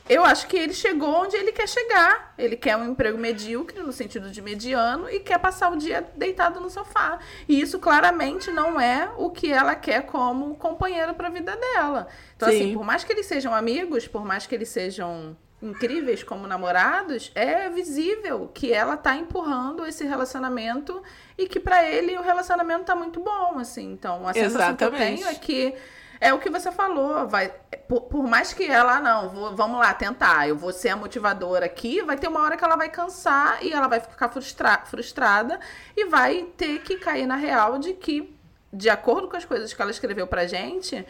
Eu 0.09 0.25
acho 0.25 0.47
que 0.47 0.57
ele 0.57 0.75
chegou 0.75 1.09
onde 1.09 1.37
ele 1.37 1.53
quer 1.53 1.69
chegar. 1.69 2.35
Ele 2.37 2.57
quer 2.57 2.77
um 2.77 2.91
emprego 2.91 3.17
medíocre, 3.17 3.81
no 3.81 3.93
sentido 3.93 4.31
de 4.31 4.43
mediano, 4.43 5.09
e 5.09 5.21
quer 5.21 5.39
passar 5.39 5.73
o 5.73 5.77
dia 5.77 6.07
deitado 6.15 6.61
no 6.61 6.69
sofá. 6.69 7.19
E 7.49 7.61
isso 7.61 7.79
claramente 7.79 8.51
não 8.51 8.81
é 8.81 9.11
o 9.17 9.31
que 9.31 9.51
ela 9.51 9.75
quer 9.75 10.03
como 10.03 10.55
companheiro 10.57 11.15
para 11.15 11.29
a 11.29 11.31
vida 11.31 11.57
dela. 11.57 12.09
Então, 12.37 12.49
Sim. 12.51 12.57
assim, 12.57 12.75
por 12.75 12.85
mais 12.85 13.05
que 13.05 13.13
eles 13.13 13.27
sejam 13.27 13.55
amigos, 13.55 14.07
por 14.07 14.25
mais 14.25 14.47
que 14.47 14.55
eles 14.55 14.69
sejam 14.69 15.37
incríveis 15.63 16.25
como 16.25 16.47
namorados, 16.47 17.31
é 17.35 17.71
visível 17.71 18.51
que 18.53 18.73
ela 18.73 18.97
tá 18.97 19.15
empurrando 19.15 19.87
esse 19.87 20.05
relacionamento 20.05 21.01
e 21.39 21.47
que 21.47 21.61
para 21.61 21.89
ele 21.89 22.19
o 22.19 22.23
relacionamento 22.23 22.85
tá 22.85 22.97
muito 22.97 23.21
bom, 23.21 23.59
assim. 23.59 23.93
Então, 23.93 24.27
a 24.29 24.35
sensação 24.35 24.75
que 24.75 24.85
eu 24.85 24.89
Exatamente. 24.89 25.23
tenho 25.23 25.29
é 25.29 25.35
que 25.35 25.75
é 26.23 26.33
o 26.33 26.39
que 26.39 26.49
você 26.49 26.71
falou, 26.71 27.27
vai 27.27 27.53
por, 27.89 28.03
por 28.03 28.23
mais 28.23 28.53
que 28.53 28.65
ela 28.65 29.01
não, 29.01 29.29
vou- 29.31 29.57
vamos 29.57 29.79
lá 29.81 29.93
tentar, 29.93 30.49
eu 30.49 30.57
vou 30.57 30.73
ser 30.73 30.91
a 30.91 30.97
motivadora 30.97 31.67
aqui, 31.67 32.01
vai 32.03 32.17
ter 32.17 32.29
uma 32.29 32.41
hora 32.43 32.57
que 32.57 32.65
ela 32.65 32.77
vai 32.77 32.89
cansar 32.89 33.59
e 33.63 33.73
ela 33.73 33.89
vai 33.89 33.99
ficar 34.01 34.29
frustra- 34.29 34.83
frustrada 34.87 35.59
e 35.97 36.05
vai 36.07 36.45
ter 36.57 36.79
que 36.81 36.97
cair 36.97 37.27
na 37.27 37.37
real 37.37 37.79
de 37.79 37.93
que 37.95 38.35
de 38.73 38.89
acordo 38.89 39.29
com 39.29 39.37
as 39.37 39.45
coisas 39.45 39.75
que 39.75 39.83
ela 39.83 39.91
escreveu 39.91 40.27
pra 40.27 40.47
gente, 40.47 41.05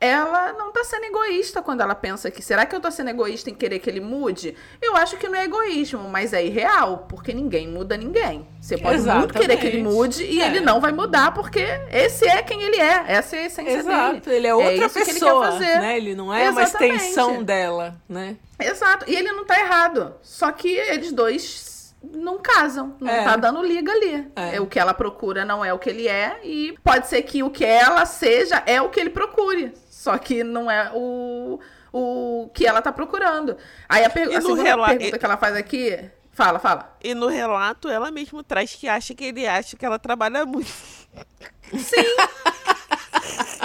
ela 0.00 0.52
não 0.52 0.70
tá 0.70 0.84
sendo 0.84 1.04
egoísta 1.06 1.60
quando 1.60 1.80
ela 1.80 1.94
pensa 1.94 2.30
que 2.30 2.40
será 2.40 2.64
que 2.64 2.74
eu 2.74 2.80
tô 2.80 2.88
sendo 2.90 3.10
egoísta 3.10 3.50
em 3.50 3.54
querer 3.54 3.80
que 3.80 3.90
ele 3.90 4.00
mude? 4.00 4.54
Eu 4.80 4.96
acho 4.96 5.16
que 5.16 5.26
não 5.28 5.36
é 5.36 5.44
egoísmo, 5.44 6.08
mas 6.08 6.32
é 6.32 6.44
irreal, 6.44 7.06
porque 7.08 7.32
ninguém 7.34 7.66
muda 7.66 7.96
ninguém. 7.96 8.46
Você 8.60 8.78
pode 8.78 9.02
muito 9.02 9.34
querer 9.34 9.56
que 9.56 9.66
ele 9.66 9.78
Exatamente. 9.78 9.96
mude 9.96 10.24
e 10.24 10.40
É. 10.40 10.46
ele 10.46 10.60
não 10.60 10.80
vai 10.80 10.92
mudar 10.92 11.34
porque 11.34 11.64
esse 11.90 12.26
é 12.28 12.40
quem 12.42 12.62
ele 12.62 12.76
é, 12.80 13.04
essa 13.08 13.36
é 13.36 13.40
a 13.40 13.46
essência 13.46 13.72
Exato, 13.78 14.20
dele. 14.20 14.36
ele 14.36 14.46
é 14.46 14.54
outra 14.54 14.72
isso 14.74 14.94
que 14.94 14.98
ele 15.00 15.06
quer 15.06 15.12
pessoa, 15.14 15.52
fazer. 15.52 15.80
né? 15.80 15.96
Ele 15.96 16.14
não 16.14 16.32
é 16.32 16.48
uma 16.50 16.62
Exatamente. 16.62 16.94
extensão 16.96 17.42
dela, 17.42 17.96
né? 18.08 18.36
Exato, 18.60 19.04
e 19.08 19.16
ele 19.16 19.32
não 19.32 19.44
tá 19.44 19.58
errado. 19.58 20.14
Só 20.22 20.52
que 20.52 20.68
eles 20.68 21.10
dois 21.12 21.76
não 22.14 22.38
casam, 22.38 22.94
não 23.00 23.10
É. 23.10 23.24
tá 23.24 23.34
dando 23.34 23.60
liga 23.60 23.90
ali. 23.90 24.28
É. 24.36 24.56
É. 24.56 24.60
O 24.60 24.66
que 24.66 24.78
ela 24.78 24.94
procura 24.94 25.44
não 25.44 25.64
é 25.64 25.72
o 25.72 25.78
que 25.80 25.90
ele 25.90 26.06
é, 26.06 26.38
e 26.44 26.76
pode 26.84 27.08
ser 27.08 27.22
que 27.22 27.42
o 27.42 27.50
que 27.50 27.64
ela 27.64 28.06
seja 28.06 28.62
é 28.66 28.80
o 28.80 28.88
que 28.88 29.00
ele 29.00 29.10
procure. 29.10 29.72
Só 29.98 30.16
que 30.16 30.44
não 30.44 30.70
é 30.70 30.92
o, 30.94 31.58
o 31.92 32.48
que 32.54 32.64
ela 32.64 32.80
tá 32.80 32.92
procurando. 32.92 33.56
Aí 33.88 34.04
a, 34.04 34.08
per 34.10 34.28
a 34.28 34.40
segunda 34.40 34.62
rela- 34.62 34.86
pergunta 34.90 35.16
e- 35.16 35.18
que 35.18 35.24
ela 35.24 35.36
faz 35.36 35.56
aqui. 35.56 35.98
Fala, 36.30 36.60
fala. 36.60 36.96
E 37.02 37.14
no 37.14 37.26
relato, 37.26 37.88
ela 37.88 38.08
mesmo 38.12 38.44
traz 38.44 38.72
que 38.76 38.86
acha 38.86 39.12
que 39.12 39.24
ele 39.24 39.44
acha 39.44 39.76
que 39.76 39.84
ela 39.84 39.98
trabalha 39.98 40.46
muito. 40.46 40.70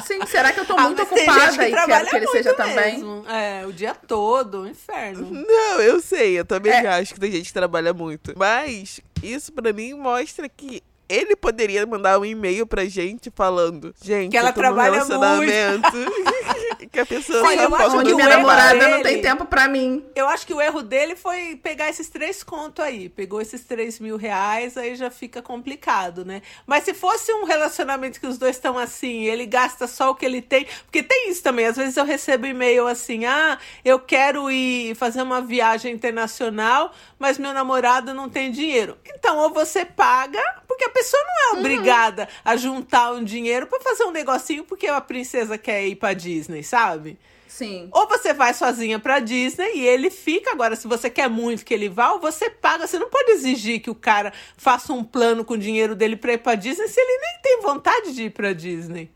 Sim, 0.06 0.26
será 0.26 0.52
que 0.52 0.60
eu 0.60 0.66
tô 0.66 0.74
Ah, 0.76 0.82
muito 0.84 1.02
gente 1.04 1.14
ocupada 1.14 1.48
que 1.50 1.54
e 1.54 1.58
quero 1.58 1.72
trabalha 1.72 2.06
que 2.10 2.16
ele 2.16 2.26
muito 2.26 2.38
seja 2.38 2.54
também? 2.56 2.94
mesmo. 2.98 3.26
É, 3.30 3.66
o 3.66 3.72
dia 3.72 3.94
todo, 3.96 4.62
um 4.64 4.68
inferno. 4.68 5.30
Não, 5.32 5.80
eu 5.82 6.02
sei, 6.02 6.40
eu 6.40 6.44
também 6.46 6.72
É. 6.74 6.88
acho 6.88 7.14
que 7.14 7.20
tem 7.20 7.32
gente 7.32 7.46
que 7.46 7.54
trabalha 7.54 7.94
muito. 7.94 8.34
Mas 8.36 9.00
isso 9.22 9.52
pra 9.54 9.72
mim 9.72 9.94
mostra 9.94 10.50
que 10.50 10.82
ele 11.10 11.36
poderia 11.36 11.86
mandar 11.86 12.20
um 12.20 12.26
e-mail 12.26 12.66
pra 12.66 12.86
gente 12.86 13.32
falando, 13.36 13.94
gente, 14.02 14.32
Que 14.32 14.38
ela 14.38 14.50
eu 14.50 14.54
tô 14.54 14.62
num 14.62 14.68
trabalha 14.68 14.94
relacionamento. 14.94 15.90
que 16.92 17.00
a 17.00 17.06
pessoa 17.06 17.42
Olha, 17.44 17.56
só 17.58 17.64
eu 17.64 17.76
acho 17.76 17.84
posta 17.92 18.04
que 18.04 18.14
minha 18.16 18.30
namorada 18.30 18.80
dele- 18.80 18.92
não 18.92 19.02
tem 19.04 19.22
tempo 19.22 19.46
pra 19.46 19.68
mim. 19.68 20.04
Eu 20.16 20.28
acho 20.28 20.46
que 20.46 20.54
o 20.54 20.62
erro 20.62 20.82
dele 20.82 21.16
foi 21.16 21.56
pegar 21.62 21.90
esses 21.90 22.10
três 22.10 22.44
contos 22.44 22.84
aí. 22.84 23.10
Pegou 23.10 23.42
esses 23.42 23.64
três 23.64 24.00
mil 24.00 24.18
reais, 24.18 24.78
aí 24.78 24.96
já 24.96 25.10
fica 25.10 25.42
complicado, 25.42 26.26
né? 26.26 26.42
Mas 26.66 26.84
se 26.84 26.94
fosse 26.94 27.32
um 27.34 27.46
relacionamento 27.46 28.20
que 28.20 28.28
os 28.28 28.38
dois 28.38 28.56
estão 28.56 28.78
assim, 28.78 29.24
ele 29.24 29.46
gasta 29.46 29.88
só 29.88 30.12
o 30.12 30.16
que 30.16 30.26
ele 30.26 30.42
tem. 30.42 30.68
Porque 30.86 31.02
tem 31.04 31.30
isso 31.30 31.42
também. 31.44 31.66
Às 31.66 31.78
vezes 31.78 31.98
eu 31.98 32.06
recebo 32.06 32.46
e-mail 32.46 32.88
assim: 32.88 33.26
ah, 33.26 33.58
eu 33.84 34.00
quero 34.00 34.50
ir 34.52 34.96
fazer 34.96 35.22
uma 35.22 35.42
viagem 35.42 35.94
internacional, 35.94 36.92
mas 37.18 37.38
meu 37.38 37.54
namorado 37.54 38.14
não 38.14 38.30
tem 38.30 38.52
dinheiro. 38.52 38.98
Então, 39.06 39.38
ou 39.38 39.50
você 39.54 39.86
paga, 39.86 40.42
porque 40.74 40.86
a 40.86 40.90
pessoa 40.90 41.22
não 41.24 41.36
é 41.56 41.60
obrigada 41.60 42.28
a 42.44 42.56
juntar 42.56 43.12
um 43.12 43.24
dinheiro 43.24 43.68
pra 43.68 43.80
fazer 43.80 44.06
um 44.06 44.12
negocinho 44.12 44.64
porque 44.64 44.88
a 44.88 45.00
princesa 45.00 45.56
quer 45.58 45.86
ir 45.86 45.96
pra 45.96 46.14
Disney, 46.14 46.64
sabe? 46.64 47.20
Sim. 47.48 47.88
Ou 47.92 48.08
você 48.08 48.34
vai 48.34 48.52
sozinha 48.56 48.98
pra 48.98 49.20
Disney 49.20 49.74
e 49.76 49.86
ele 49.86 50.10
fica. 50.10 50.52
Agora, 50.52 50.76
se 50.76 50.88
você 50.88 51.08
quer 51.08 51.30
muito 51.30 51.64
que 51.64 51.72
ele 51.72 51.88
vá, 51.88 52.14
ou 52.14 52.20
você 52.20 52.50
paga. 52.50 52.88
Você 52.88 52.98
não 52.98 53.12
pode 53.12 53.30
exigir 53.32 53.80
que 53.80 53.92
o 53.92 53.96
cara 53.96 54.34
faça 54.58 54.92
um 54.92 55.04
plano 55.04 55.46
com 55.46 55.54
o 55.54 55.58
dinheiro 55.58 55.96
dele 55.96 56.16
pra 56.16 56.34
ir 56.34 56.40
pra 56.40 56.56
Disney 56.56 56.88
se 56.88 57.00
ele 57.00 57.20
nem 57.22 57.42
tem 57.44 57.62
vontade 57.62 58.16
de 58.16 58.24
ir 58.24 58.32
pra 58.32 58.54
Disney. 58.54 59.12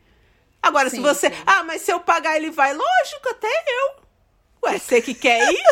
Agora, 0.61 0.91
se 0.91 0.97
Sim, 0.97 1.01
você. 1.01 1.31
sim. 1.31 1.35
Ah, 1.47 1.63
mas 1.63 1.81
se 1.81 1.91
eu 1.91 1.99
pagar, 1.99 2.35
ele 2.35 2.51
vai. 2.51 2.73
Lógico, 2.73 3.29
até 3.29 3.47
eu. 3.47 4.69
Ué, 4.69 4.77
você 4.77 5.01
que 5.01 5.15
quer 5.15 5.51
ir? 5.51 5.57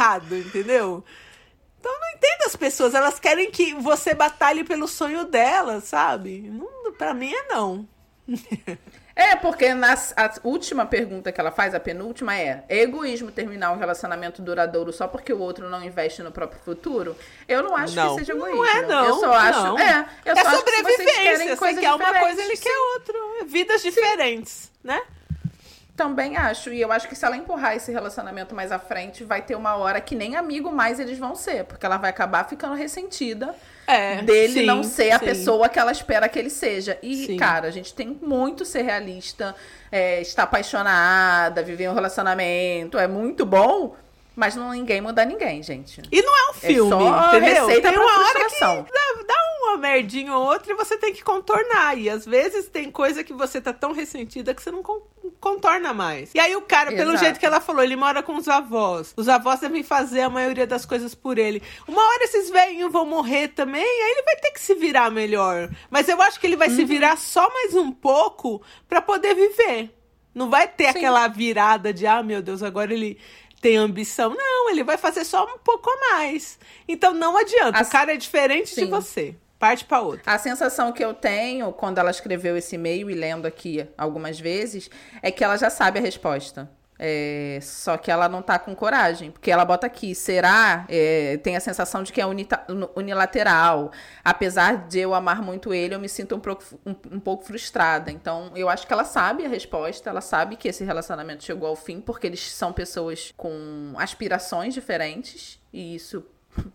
errado, 0.00 0.34
entendeu? 0.34 1.04
Então 1.80 1.92
eu 1.92 1.98
não 2.00 2.10
entendo 2.10 2.46
as 2.46 2.54
pessoas, 2.54 2.94
elas 2.94 3.18
querem 3.18 3.50
que 3.50 3.74
você 3.74 4.14
batalhe 4.14 4.62
pelo 4.64 4.86
sonho 4.86 5.24
delas, 5.24 5.84
sabe? 5.84 6.42
Não, 6.42 6.92
pra 6.92 7.14
mim 7.14 7.32
é 7.32 7.48
não. 7.48 7.88
É, 9.16 9.36
porque 9.36 9.74
na 9.74 9.92
a 10.16 10.32
última 10.44 10.86
pergunta 10.86 11.30
que 11.30 11.38
ela 11.38 11.50
faz, 11.50 11.74
a 11.74 11.80
penúltima, 11.80 12.34
é: 12.38 12.64
é 12.68 12.78
egoísmo 12.78 13.30
terminar 13.30 13.70
um 13.72 13.76
relacionamento 13.76 14.40
duradouro 14.40 14.92
só 14.92 15.08
porque 15.08 15.32
o 15.32 15.38
outro 15.38 15.68
não 15.68 15.82
investe 15.82 16.22
no 16.22 16.30
próprio 16.30 16.60
futuro? 16.62 17.14
Eu 17.46 17.62
não 17.62 17.76
acho 17.76 17.94
Não. 17.96 18.14
que 18.14 18.20
seja 18.20 18.32
egoísmo. 18.32 18.56
Não 18.56 18.66
é, 18.66 18.82
não. 18.86 19.04
Eu 19.04 19.14
só 19.16 19.32
acho. 19.34 19.62
não. 19.62 19.78
É, 19.78 20.08
eu 20.24 20.32
é 20.32 20.42
só 20.42 20.48
acho 20.48 20.64
que 20.64 20.70
vocês 20.70 20.86
sobrevivência. 20.86 21.22
querem 21.22 21.56
Você 21.56 21.74
quer 21.74 21.92
uma 21.92 22.20
coisa, 22.20 22.42
ele 22.42 22.56
quer 22.56 22.78
outra. 22.94 23.14
Vidas 23.46 23.82
diferentes, 23.82 24.72
né? 24.82 25.02
Também 25.96 26.36
acho. 26.36 26.70
E 26.72 26.80
eu 26.80 26.90
acho 26.90 27.08
que 27.08 27.14
se 27.14 27.24
ela 27.24 27.36
empurrar 27.36 27.76
esse 27.76 27.92
relacionamento 27.92 28.54
mais 28.54 28.72
à 28.72 28.78
frente, 28.78 29.22
vai 29.24 29.42
ter 29.42 29.54
uma 29.54 29.76
hora 29.76 30.00
que 30.00 30.14
nem 30.14 30.34
amigo 30.36 30.70
mais 30.72 30.98
eles 30.98 31.18
vão 31.18 31.34
ser. 31.34 31.64
Porque 31.64 31.84
ela 31.84 31.96
vai 31.98 32.10
acabar 32.10 32.48
ficando 32.48 32.74
ressentida 32.74 33.54
É. 33.86 34.22
dele 34.22 34.60
sim, 34.60 34.66
não 34.66 34.82
ser 34.82 35.10
a 35.12 35.18
sim. 35.18 35.24
pessoa 35.26 35.68
que 35.68 35.78
ela 35.78 35.92
espera 35.92 36.28
que 36.28 36.38
ele 36.38 36.50
seja. 36.50 36.98
E, 37.02 37.26
Sim. 37.26 37.36
cara, 37.36 37.68
a 37.68 37.70
gente 37.70 37.92
tem 37.92 38.18
muito 38.22 38.64
ser 38.64 38.82
realista, 38.82 39.54
é, 39.92 40.20
estar 40.22 40.44
apaixonada, 40.44 41.62
viver 41.62 41.88
um 41.90 41.94
relacionamento. 41.94 42.96
É 42.98 43.06
muito 43.06 43.44
bom, 43.44 43.94
mas 44.36 44.54
não 44.56 44.70
ninguém 44.70 45.00
muda 45.00 45.24
ninguém, 45.24 45.62
gente. 45.62 46.00
E 46.10 46.22
não 46.22 46.32
é 46.36 46.50
um 46.50 46.54
É 46.54 46.66
filme, 46.66 46.90
só 46.90 47.28
entendeu? 47.36 47.66
receita 47.66 47.88
tem 47.90 47.98
uma 47.98 48.18
hora 48.20 48.38
que 48.38 48.40
frustração. 48.50 48.86
dá, 48.90 49.22
dá 49.26 49.34
uma 49.62 49.76
merdinha 49.76 50.34
ou 50.34 50.44
outra 50.46 50.72
e 50.72 50.76
você 50.76 50.96
tem 50.96 51.12
que 51.12 51.22
contornar. 51.22 51.96
E 51.98 52.08
às 52.08 52.24
vezes 52.24 52.66
tem 52.68 52.90
coisa 52.90 53.22
que 53.22 53.32
você 53.32 53.60
tá 53.60 53.72
tão 53.72 53.92
ressentida 53.92 54.54
que 54.54 54.62
você 54.62 54.70
não 54.70 54.82
contorna 55.40 55.94
mais. 55.94 56.30
E 56.34 56.38
aí 56.38 56.54
o 56.54 56.62
cara, 56.62 56.90
pelo 56.90 57.10
Exato. 57.12 57.24
jeito 57.24 57.40
que 57.40 57.46
ela 57.46 57.60
falou, 57.60 57.82
ele 57.82 57.96
mora 57.96 58.22
com 58.22 58.36
os 58.36 58.46
avós. 58.48 59.12
Os 59.16 59.28
avós 59.28 59.60
devem 59.60 59.82
fazer 59.82 60.20
a 60.20 60.30
maioria 60.30 60.66
das 60.66 60.84
coisas 60.84 61.14
por 61.14 61.38
ele. 61.38 61.62
Uma 61.88 62.02
hora 62.02 62.24
esses 62.24 62.50
velhinhos 62.50 62.92
vão 62.92 63.06
morrer 63.06 63.48
também, 63.48 63.82
aí 63.82 64.10
ele 64.12 64.22
vai 64.22 64.36
ter 64.36 64.50
que 64.50 64.60
se 64.60 64.74
virar 64.74 65.10
melhor. 65.10 65.70
Mas 65.90 66.08
eu 66.08 66.20
acho 66.20 66.38
que 66.38 66.46
ele 66.46 66.56
vai 66.56 66.68
Uhum. 66.68 66.76
se 66.76 66.84
virar 66.84 67.16
só 67.16 67.48
mais 67.52 67.74
um 67.74 67.90
pouco 67.90 68.60
pra 68.88 69.00
poder 69.00 69.34
viver. 69.34 69.90
Não 70.34 70.48
vai 70.50 70.68
ter 70.68 70.84
Sim. 70.92 70.98
aquela 70.98 71.26
virada 71.28 71.92
de, 71.92 72.06
ah, 72.06 72.22
meu 72.22 72.40
Deus, 72.42 72.62
agora 72.62 72.92
ele 72.92 73.18
tem 73.60 73.76
ambição. 73.76 74.34
Não, 74.34 74.70
ele 74.70 74.84
vai 74.84 74.96
fazer 74.96 75.24
só 75.24 75.44
um 75.44 75.58
pouco 75.58 75.90
a 75.90 76.14
mais. 76.16 76.58
Então 76.88 77.12
não 77.12 77.36
adianta. 77.36 77.78
As- 77.78 77.88
O 77.88 77.90
cara 77.90 78.14
é 78.14 78.16
diferente 78.16 78.68
de 78.68 78.82
Sim. 78.82 78.90
você. 78.90 79.34
Parte 79.60 79.84
pra 79.84 80.00
outra. 80.00 80.22
A 80.24 80.38
sensação 80.38 80.90
que 80.90 81.04
eu 81.04 81.12
tenho 81.12 81.70
quando 81.70 81.98
ela 81.98 82.10
escreveu 82.10 82.56
esse 82.56 82.76
e-mail 82.76 83.10
e 83.10 83.14
lendo 83.14 83.44
aqui 83.46 83.86
algumas 83.96 84.40
vezes 84.40 84.88
é 85.20 85.30
que 85.30 85.44
ela 85.44 85.58
já 85.58 85.68
sabe 85.68 85.98
a 85.98 86.02
resposta. 86.02 86.68
É, 86.98 87.58
só 87.62 87.98
que 87.98 88.10
ela 88.10 88.26
não 88.26 88.40
tá 88.40 88.58
com 88.58 88.74
coragem. 88.74 89.30
Porque 89.30 89.50
ela 89.50 89.66
bota 89.66 89.86
aqui, 89.86 90.14
será? 90.14 90.86
É, 90.88 91.38
tem 91.42 91.56
a 91.56 91.60
sensação 91.60 92.02
de 92.02 92.10
que 92.10 92.22
é 92.22 92.26
unita- 92.26 92.66
unilateral. 92.96 93.92
Apesar 94.24 94.88
de 94.88 94.98
eu 95.00 95.14
amar 95.14 95.42
muito 95.42 95.74
ele, 95.74 95.94
eu 95.94 96.00
me 96.00 96.08
sinto 96.08 96.34
um 96.36 96.40
um, 96.90 97.16
um 97.16 97.20
pouco 97.20 97.44
frustrada. 97.44 98.10
Então, 98.10 98.52
eu 98.54 98.66
acho 98.66 98.86
que 98.86 98.92
ela 98.94 99.04
sabe 99.04 99.44
a 99.44 99.48
resposta, 99.48 100.08
ela 100.08 100.22
sabe 100.22 100.56
que 100.56 100.68
esse 100.68 100.84
relacionamento 100.84 101.44
chegou 101.44 101.68
ao 101.68 101.76
fim, 101.76 102.00
porque 102.00 102.26
eles 102.26 102.50
são 102.50 102.72
pessoas 102.72 103.32
com 103.36 103.92
aspirações 103.98 104.72
diferentes. 104.72 105.60
E 105.70 105.94
isso 105.94 106.24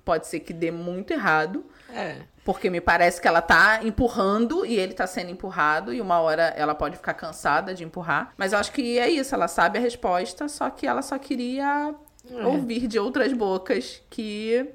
pode 0.06 0.28
ser 0.28 0.39
que 0.41 0.54
dê 0.54 0.71
muito 0.71 1.12
errado. 1.12 1.65
É. 1.89 2.17
Porque 2.43 2.69
me 2.69 2.80
parece 2.80 3.19
que 3.19 3.28
ela 3.28 3.41
tá 3.41 3.80
empurrando 3.84 4.65
e 4.65 4.76
ele 4.78 4.93
tá 4.93 5.08
sendo 5.08 5.32
empurrado, 5.32 5.91
e 5.91 6.00
uma 6.00 6.19
hora 6.19 6.54
ela 6.56 6.76
pode 6.76 6.95
ficar 6.95 7.15
cansada 7.15 7.74
de 7.74 7.84
empurrar. 7.84 8.34
Mas 8.38 8.54
eu 8.54 8.60
acho 8.60 8.71
que 8.71 9.00
é 9.00 9.10
isso, 9.10 9.34
ela 9.34 9.48
sabe 9.48 9.80
a 9.80 9.82
resposta, 9.82 10.48
só 10.48 10.69
que 10.69 10.86
ela 10.86 11.02
só 11.02 11.17
queria 11.17 11.95
É. 12.30 12.45
ouvir 12.45 12.86
de 12.88 13.00
outras 13.00 13.34
bocas 13.34 14.02
que 14.12 14.69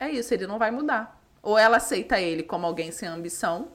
é 0.00 0.10
isso, 0.10 0.34
ele 0.34 0.46
não 0.48 0.58
vai 0.58 0.70
mudar. 0.72 1.20
Ou 1.42 1.56
ela 1.56 1.76
aceita 1.76 2.20
ele 2.20 2.42
como 2.42 2.66
alguém 2.66 2.90
sem 2.90 3.08
ambição, 3.08 3.68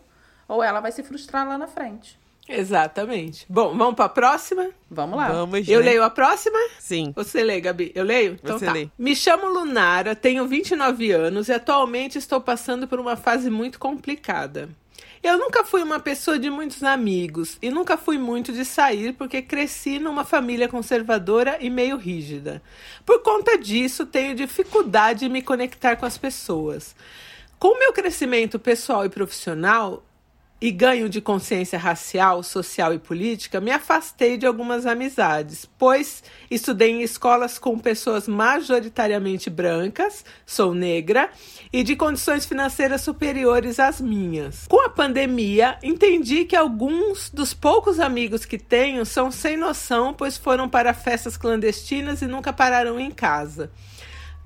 ou 0.48 0.62
ela 0.62 0.82
vai 0.82 0.92
se 0.92 1.02
frustrar 1.02 1.48
lá 1.48 1.58
na 1.58 1.68
frente. 1.68 2.20
Exatamente. 2.48 3.46
Bom, 3.50 3.76
vamos 3.76 3.96
pra 3.96 4.08
próxima? 4.08 4.70
Vamos 4.90 5.18
lá. 5.18 5.30
Vamos, 5.30 5.68
Eu 5.68 5.80
né? 5.80 5.86
leio 5.88 6.04
a 6.04 6.10
próxima? 6.10 6.58
Sim. 6.80 7.12
Você 7.16 7.44
lê, 7.44 7.60
Gabi? 7.60 7.92
Eu 7.96 8.04
leio? 8.04 8.38
Então 8.42 8.58
Você 8.60 8.66
tá. 8.66 8.72
lê. 8.72 8.88
Me 8.98 9.16
chamo 9.16 9.48
Lunara, 9.50 10.16
tenho 10.16 10.48
29 10.48 11.12
anos 11.12 11.48
e 11.50 11.54
atualmente 11.54 12.18
estou 12.18 12.40
passando 12.40 12.88
por 12.88 13.00
uma 13.00 13.16
fase 13.16 13.50
muito 13.50 13.80
complicada. 13.80 14.70
Eu 15.24 15.40
nunca 15.40 15.64
fui 15.64 15.82
uma 15.82 16.00
pessoa 16.00 16.38
de 16.38 16.52
muitos 16.52 16.84
amigos 16.84 17.58
e 17.60 17.72
nunca 17.72 17.98
fui 17.98 18.16
muito 18.20 18.54
de 18.54 18.64
sair 18.64 19.14
porque 19.14 19.42
cresci 19.42 19.98
numa 19.98 20.24
família 20.24 20.68
conservadora 20.68 21.58
e 21.60 21.68
meio 21.68 21.98
rígida. 21.98 22.62
Por 23.04 23.24
conta 23.24 23.58
disso, 23.58 24.06
tenho 24.06 24.36
dificuldade 24.36 25.26
em 25.26 25.30
me 25.30 25.42
conectar 25.42 25.96
com 25.96 26.06
as 26.06 26.16
pessoas. 26.16 26.96
Com 27.58 27.70
o 27.70 27.80
meu 27.80 27.92
crescimento 27.92 28.60
pessoal 28.60 29.04
e 29.04 29.10
profissional, 29.10 30.05
e 30.60 30.72
ganho 30.72 31.10
de 31.10 31.20
consciência 31.20 31.78
racial, 31.78 32.42
social 32.42 32.94
e 32.94 33.00
política, 33.00 33.60
me 33.60 33.72
afastei 33.72 34.38
de 34.38 34.46
algumas 34.46 34.86
amizades, 34.86 35.68
pois 35.78 36.24
estudei 36.50 36.92
em 36.92 37.02
escolas 37.02 37.60
com 37.60 37.78
pessoas 37.78 38.28
majoritariamente 38.28 39.50
brancas, 39.50 40.24
sou 40.46 40.74
negra, 40.74 41.30
e 41.74 41.84
de 41.84 41.96
condições 41.96 42.46
financeiras 42.46 43.02
superiores 43.02 43.80
às 43.80 44.00
minhas. 44.00 44.66
Com 44.68 44.86
a 44.86 44.90
pandemia, 44.90 45.78
entendi 45.84 46.46
que 46.46 46.56
alguns 46.56 47.30
dos 47.30 47.54
poucos 47.54 48.00
amigos 48.00 48.46
que 48.46 48.58
tenho 48.58 49.06
são 49.06 49.30
sem 49.30 49.58
noção, 49.58 50.14
pois 50.14 50.38
foram 50.38 50.70
para 50.70 50.94
festas 50.94 51.36
clandestinas 51.36 52.22
e 52.22 52.28
nunca 52.28 52.54
pararam 52.54 53.00
em 53.00 53.12
casa. 53.12 53.72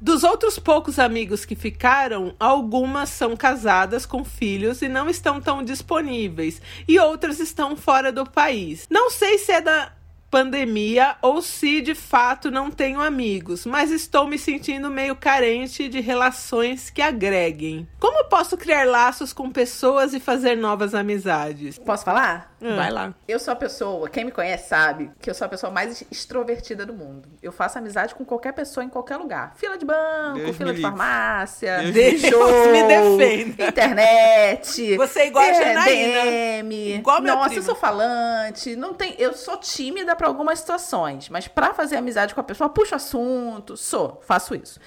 Dos 0.02 0.24
outros 0.24 0.58
poucos 0.58 0.98
amigos 0.98 1.44
que 1.44 1.56
ficaram, 1.56 2.34
algumas 2.40 3.10
são 3.10 3.36
casadas 3.36 4.06
com 4.06 4.24
filhos 4.24 4.82
e 4.82 4.88
não 4.88 5.10
estão 5.10 5.42
tão 5.42 5.62
disponíveis, 5.62 6.62
e 6.88 6.98
outras 6.98 7.38
estão 7.40 7.76
fora 7.76 8.10
do 8.10 8.26
país. 8.26 8.88
Não 8.90 9.10
sei 9.10 9.38
se 9.38 9.52
é 9.52 9.60
da 9.60 9.92
pandemia 10.30 11.16
ou 11.22 11.42
se 11.42 11.82
de 11.82 11.96
fato 11.96 12.50
não 12.52 12.70
tenho 12.72 13.02
amigos, 13.02 13.66
mas 13.66 13.92
estou 13.92 14.28
me 14.28 14.38
sentindo 14.38 14.90
meio 14.90 15.16
carente 15.16 15.88
de 15.90 16.00
relações 16.00 16.90
que 16.90 17.02
agreguem. 17.02 17.88
Como 18.00 18.26
posso 18.30 18.56
criar 18.58 18.86
laços 18.88 19.34
com 19.34 19.50
pessoas 19.52 20.14
e 20.14 20.20
fazer 20.20 20.56
novas 20.56 20.94
amizades? 20.94 21.78
Posso 21.80 22.04
falar? 22.06 22.50
Vai 22.62 22.92
lá. 22.92 23.14
Eu 23.28 23.40
sou 23.40 23.54
a 23.54 23.56
pessoa, 23.56 24.10
quem 24.10 24.26
me 24.26 24.32
conhece 24.32 24.68
sabe, 24.68 25.10
que 25.22 25.30
eu 25.30 25.34
sou 25.34 25.46
a 25.46 25.50
pessoa 25.50 25.72
mais 25.72 26.04
extrovertida 26.12 26.86
do 26.86 26.94
mundo. 26.94 27.30
Eu 27.42 27.52
faço 27.54 27.78
amizade 27.78 28.14
com 28.14 28.26
qualquer 28.26 28.52
pessoa 28.54 28.84
em 28.84 28.90
qualquer 28.90 29.16
lugar. 29.18 29.54
Fila 29.56 29.78
de 29.78 29.86
banco, 29.86 30.40
Deus 30.40 30.58
fila 30.58 30.74
de 30.74 30.82
livre. 30.82 30.82
farmácia, 30.82 31.92
Deus 31.92 32.20
show, 32.22 32.72
me 32.72 32.84
defenda. 32.88 33.68
internet. 33.70 34.96
Você 34.98 35.20
é 35.22 35.28
igual 35.28 35.46
a 35.46 35.54
Janaína. 35.54 36.22
DM. 36.24 36.96
Igual 36.98 37.22
minha 37.22 37.34
Nossa, 37.36 37.48
prima. 37.48 37.62
eu 37.62 37.66
sou 37.66 37.76
falante. 37.76 38.76
Não 38.76 38.94
tem, 38.94 39.16
eu 39.18 39.34
sou 39.34 39.56
tímida 39.58 40.16
pra 40.20 40.28
algumas 40.28 40.60
situações, 40.60 41.30
mas 41.30 41.48
pra 41.48 41.74
fazer 41.74 41.96
amizade 41.96 42.36
com 42.36 42.42
a 42.42 42.44
pessoa, 42.44 42.70
puxo 42.70 42.94
assunto, 42.94 43.76
sou, 43.76 44.22
faço 44.28 44.54
isso. 44.54 44.80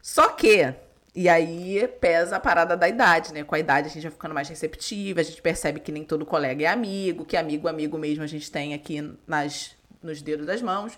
Só 0.00 0.28
que 0.28 0.72
e 1.14 1.30
aí 1.30 1.88
pesa 1.98 2.36
a 2.36 2.40
parada 2.40 2.76
da 2.76 2.86
idade, 2.86 3.32
né? 3.32 3.42
Com 3.42 3.54
a 3.54 3.58
idade 3.58 3.88
a 3.88 3.90
gente 3.90 4.02
vai 4.02 4.12
ficando 4.12 4.34
mais 4.34 4.48
receptiva, 4.50 5.20
a 5.20 5.24
gente 5.24 5.40
percebe 5.40 5.80
que 5.80 5.90
nem 5.90 6.04
todo 6.04 6.26
colega 6.26 6.62
é 6.64 6.66
amigo, 6.66 7.24
que 7.24 7.38
amigo, 7.38 7.66
amigo 7.66 7.96
mesmo 7.98 8.22
a 8.22 8.26
gente 8.26 8.50
tem 8.52 8.74
aqui 8.74 9.16
nas, 9.26 9.74
nos 10.02 10.20
dedos 10.20 10.46
das 10.46 10.60
mãos. 10.60 10.92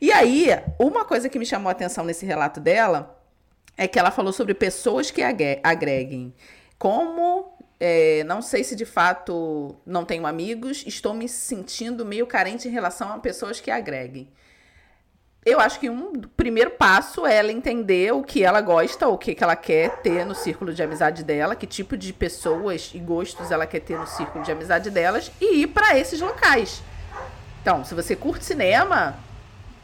E 0.00 0.12
aí, 0.12 0.46
uma 0.78 1.04
coisa 1.04 1.28
que 1.28 1.38
me 1.38 1.44
chamou 1.44 1.68
a 1.68 1.72
atenção 1.72 2.04
nesse 2.04 2.24
relato 2.24 2.60
dela 2.60 3.20
é 3.76 3.88
que 3.88 3.98
ela 3.98 4.12
falou 4.12 4.32
sobre 4.32 4.54
pessoas 4.54 5.10
que 5.10 5.20
agre- 5.20 5.58
agreguem. 5.64 6.32
Como, 6.78 7.55
é, 7.78 8.24
não 8.24 8.40
sei 8.40 8.64
se 8.64 8.74
de 8.74 8.86
fato 8.86 9.76
não 9.84 10.04
tenho 10.04 10.26
amigos, 10.26 10.84
estou 10.86 11.12
me 11.12 11.28
sentindo 11.28 12.04
meio 12.04 12.26
carente 12.26 12.68
em 12.68 12.70
relação 12.70 13.12
a 13.12 13.18
pessoas 13.18 13.60
que 13.60 13.70
agreguem. 13.70 14.28
Eu 15.44 15.60
acho 15.60 15.78
que 15.78 15.88
um 15.88 16.12
primeiro 16.36 16.72
passo 16.72 17.24
é 17.24 17.36
ela 17.36 17.52
entender 17.52 18.12
o 18.12 18.24
que 18.24 18.42
ela 18.42 18.60
gosta, 18.60 19.06
o 19.06 19.16
que, 19.16 19.32
que 19.32 19.44
ela 19.44 19.54
quer 19.54 19.98
ter 19.98 20.24
no 20.26 20.34
círculo 20.34 20.74
de 20.74 20.82
amizade 20.82 21.22
dela, 21.22 21.54
que 21.54 21.68
tipo 21.68 21.96
de 21.96 22.12
pessoas 22.12 22.90
e 22.92 22.98
gostos 22.98 23.52
ela 23.52 23.64
quer 23.64 23.80
ter 23.80 23.96
no 23.96 24.08
círculo 24.08 24.42
de 24.42 24.50
amizade 24.50 24.90
delas 24.90 25.30
e 25.40 25.62
ir 25.62 25.68
para 25.68 25.96
esses 25.96 26.20
locais. 26.20 26.82
Então, 27.62 27.84
se 27.84 27.94
você 27.94 28.16
curte 28.16 28.44
cinema, 28.44 29.16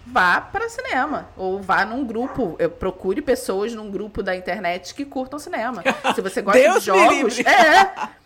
vá 0.07 0.41
para 0.41 0.69
cinema 0.69 1.29
ou 1.37 1.61
vá 1.61 1.85
num 1.85 2.05
grupo, 2.05 2.57
eu 2.59 2.71
procure 2.71 3.23
pessoas 3.23 3.73
num 3.75 3.91
grupo 3.91 4.23
da 4.23 4.35
internet 4.35 4.95
que 4.95 5.05
curtam 5.05 5.39
cinema. 5.39 5.83
Se 6.15 6.21
você 6.21 6.41
gosta 6.43 6.61
Deus 6.61 6.81
de 6.81 6.87
jogos, 6.87 7.37
livre. 7.37 7.47
é. 7.49 8.23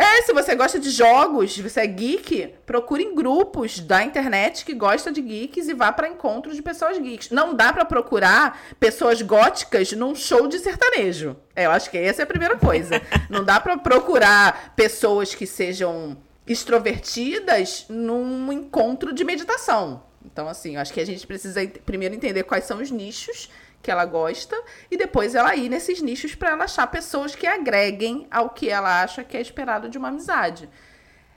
É, 0.00 0.22
se 0.22 0.32
você 0.32 0.54
gosta 0.54 0.78
de 0.78 0.88
jogos, 0.88 1.58
você 1.58 1.80
é 1.80 1.86
geek, 1.86 2.54
procure 2.64 3.04
em 3.04 3.14
grupos 3.14 3.80
da 3.80 4.02
internet 4.02 4.64
que 4.64 4.72
gosta 4.72 5.12
de 5.12 5.20
geeks 5.20 5.68
e 5.68 5.74
vá 5.74 5.92
para 5.92 6.08
encontros 6.08 6.56
de 6.56 6.62
pessoas 6.62 6.98
geeks. 6.98 7.28
Não 7.28 7.54
dá 7.54 7.70
para 7.70 7.84
procurar 7.84 8.58
pessoas 8.80 9.20
góticas 9.20 9.92
num 9.92 10.14
show 10.14 10.48
de 10.48 10.58
sertanejo. 10.58 11.36
É, 11.54 11.66
eu 11.66 11.70
acho 11.70 11.90
que 11.90 11.98
essa 11.98 12.22
é 12.22 12.24
a 12.24 12.26
primeira 12.26 12.56
coisa. 12.56 13.02
Não 13.28 13.44
dá 13.44 13.60
para 13.60 13.76
procurar 13.76 14.72
pessoas 14.74 15.34
que 15.34 15.46
sejam 15.46 16.16
extrovertidas 16.46 17.84
num 17.90 18.50
encontro 18.50 19.12
de 19.12 19.22
meditação. 19.22 20.02
Então, 20.24 20.48
assim, 20.48 20.74
eu 20.74 20.80
acho 20.80 20.92
que 20.92 21.00
a 21.00 21.06
gente 21.06 21.26
precisa 21.26 21.66
primeiro 21.84 22.14
entender 22.14 22.42
quais 22.44 22.64
são 22.64 22.78
os 22.78 22.90
nichos 22.90 23.50
que 23.82 23.90
ela 23.90 24.04
gosta 24.04 24.60
e 24.90 24.96
depois 24.96 25.34
ela 25.34 25.56
ir 25.56 25.68
nesses 25.68 26.02
nichos 26.02 26.34
para 26.34 26.50
ela 26.50 26.64
achar 26.64 26.86
pessoas 26.86 27.34
que 27.34 27.46
agreguem 27.46 28.26
ao 28.30 28.50
que 28.50 28.68
ela 28.68 29.02
acha 29.02 29.24
que 29.24 29.36
é 29.36 29.40
esperado 29.40 29.88
de 29.88 29.96
uma 29.96 30.08
amizade. 30.08 30.68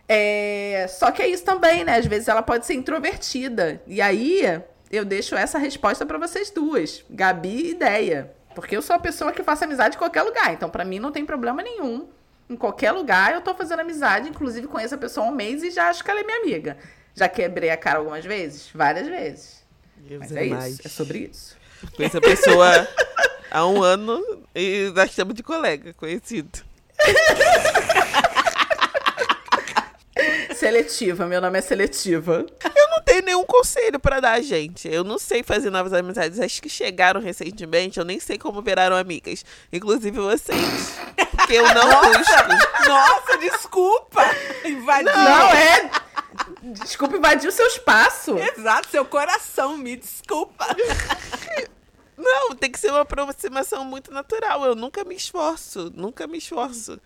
É... 0.07 0.85
Só 0.89 1.11
que 1.11 1.21
é 1.21 1.27
isso 1.27 1.45
também, 1.45 1.83
né? 1.83 1.97
Às 1.97 2.05
vezes 2.05 2.27
ela 2.27 2.41
pode 2.41 2.65
ser 2.65 2.73
introvertida. 2.73 3.81
E 3.87 4.01
aí 4.01 4.61
eu 4.91 5.05
deixo 5.05 5.35
essa 5.35 5.57
resposta 5.57 6.05
para 6.05 6.17
vocês 6.17 6.49
duas, 6.49 7.03
Gabi 7.09 7.67
e 7.67 7.71
Ideia. 7.71 8.33
Porque 8.53 8.75
eu 8.75 8.81
sou 8.81 8.95
a 8.95 8.99
pessoa 8.99 9.31
que 9.31 9.41
faço 9.41 9.63
amizade 9.63 9.95
em 9.95 9.99
qualquer 9.99 10.21
lugar. 10.21 10.53
Então, 10.53 10.69
para 10.69 10.85
mim, 10.85 10.99
não 10.99 11.11
tem 11.11 11.25
problema 11.25 11.63
nenhum. 11.63 12.07
Em 12.49 12.55
qualquer 12.55 12.91
lugar, 12.91 13.33
eu 13.33 13.41
tô 13.41 13.55
fazendo 13.55 13.79
amizade. 13.79 14.29
Inclusive, 14.29 14.67
conheço 14.67 14.93
a 14.93 14.97
pessoa 14.97 15.25
há 15.25 15.29
um 15.29 15.33
mês 15.33 15.63
e 15.63 15.71
já 15.71 15.89
acho 15.89 16.03
que 16.03 16.11
ela 16.11 16.19
é 16.19 16.23
minha 16.23 16.37
amiga. 16.37 16.77
Já 17.15 17.29
quebrei 17.29 17.69
a 17.69 17.77
cara 17.77 17.99
algumas 17.99 18.25
vezes? 18.25 18.69
Várias 18.73 19.07
vezes. 19.07 19.63
Deus 19.97 20.19
Mas 20.21 20.31
é 20.31 20.45
é 20.47 20.49
mais. 20.49 20.73
isso. 20.73 20.81
É 20.87 20.89
sobre 20.89 21.17
isso. 21.31 21.55
Conheço 21.95 22.17
a 22.17 22.21
pessoa 22.21 22.87
há 23.51 23.67
um 23.67 23.83
ano 23.83 24.21
e 24.55 24.91
nós 24.95 25.09
estamos 25.09 25.33
de 25.33 25.43
colega, 25.43 25.93
conhecido. 25.93 26.59
Seletiva. 30.55 31.25
Meu 31.25 31.41
nome 31.41 31.59
é 31.59 31.61
Seletiva. 31.61 32.45
Eu 32.63 32.89
não 32.89 33.01
tenho 33.03 33.21
nenhum 33.23 33.43
conselho 33.43 33.99
pra 33.99 34.19
dar, 34.19 34.41
gente. 34.41 34.87
Eu 34.87 35.03
não 35.03 35.19
sei 35.19 35.43
fazer 35.43 35.69
novas 35.69 35.93
amizades. 35.93 36.39
As 36.39 36.59
que 36.59 36.69
chegaram 36.69 37.19
recentemente, 37.19 37.99
eu 37.99 38.05
nem 38.05 38.19
sei 38.19 38.37
como 38.37 38.61
viraram 38.61 38.95
amigas. 38.95 39.43
Inclusive 39.71 40.17
vocês. 40.17 40.95
Porque 41.31 41.53
eu 41.53 41.63
não 41.73 42.13
busco. 42.13 42.87
Nossa, 42.87 43.37
desculpa! 43.39 44.23
Invadiu. 44.63 45.13
Não, 45.13 45.49
é... 45.53 45.91
Desculpa 46.63 47.17
invadir 47.17 47.49
o 47.49 47.51
seu 47.51 47.67
espaço. 47.67 48.37
Exato, 48.37 48.89
seu 48.89 49.03
coração, 49.03 49.77
me 49.77 49.97
desculpa. 49.97 50.65
Não, 52.15 52.55
tem 52.55 52.71
que 52.71 52.79
ser 52.79 52.89
uma 52.91 53.01
aproximação 53.01 53.83
muito 53.83 54.11
natural. 54.11 54.63
Eu 54.63 54.75
nunca 54.75 55.03
me 55.03 55.15
esforço, 55.15 55.91
nunca 55.93 56.25
me 56.27 56.37
esforço. 56.37 56.99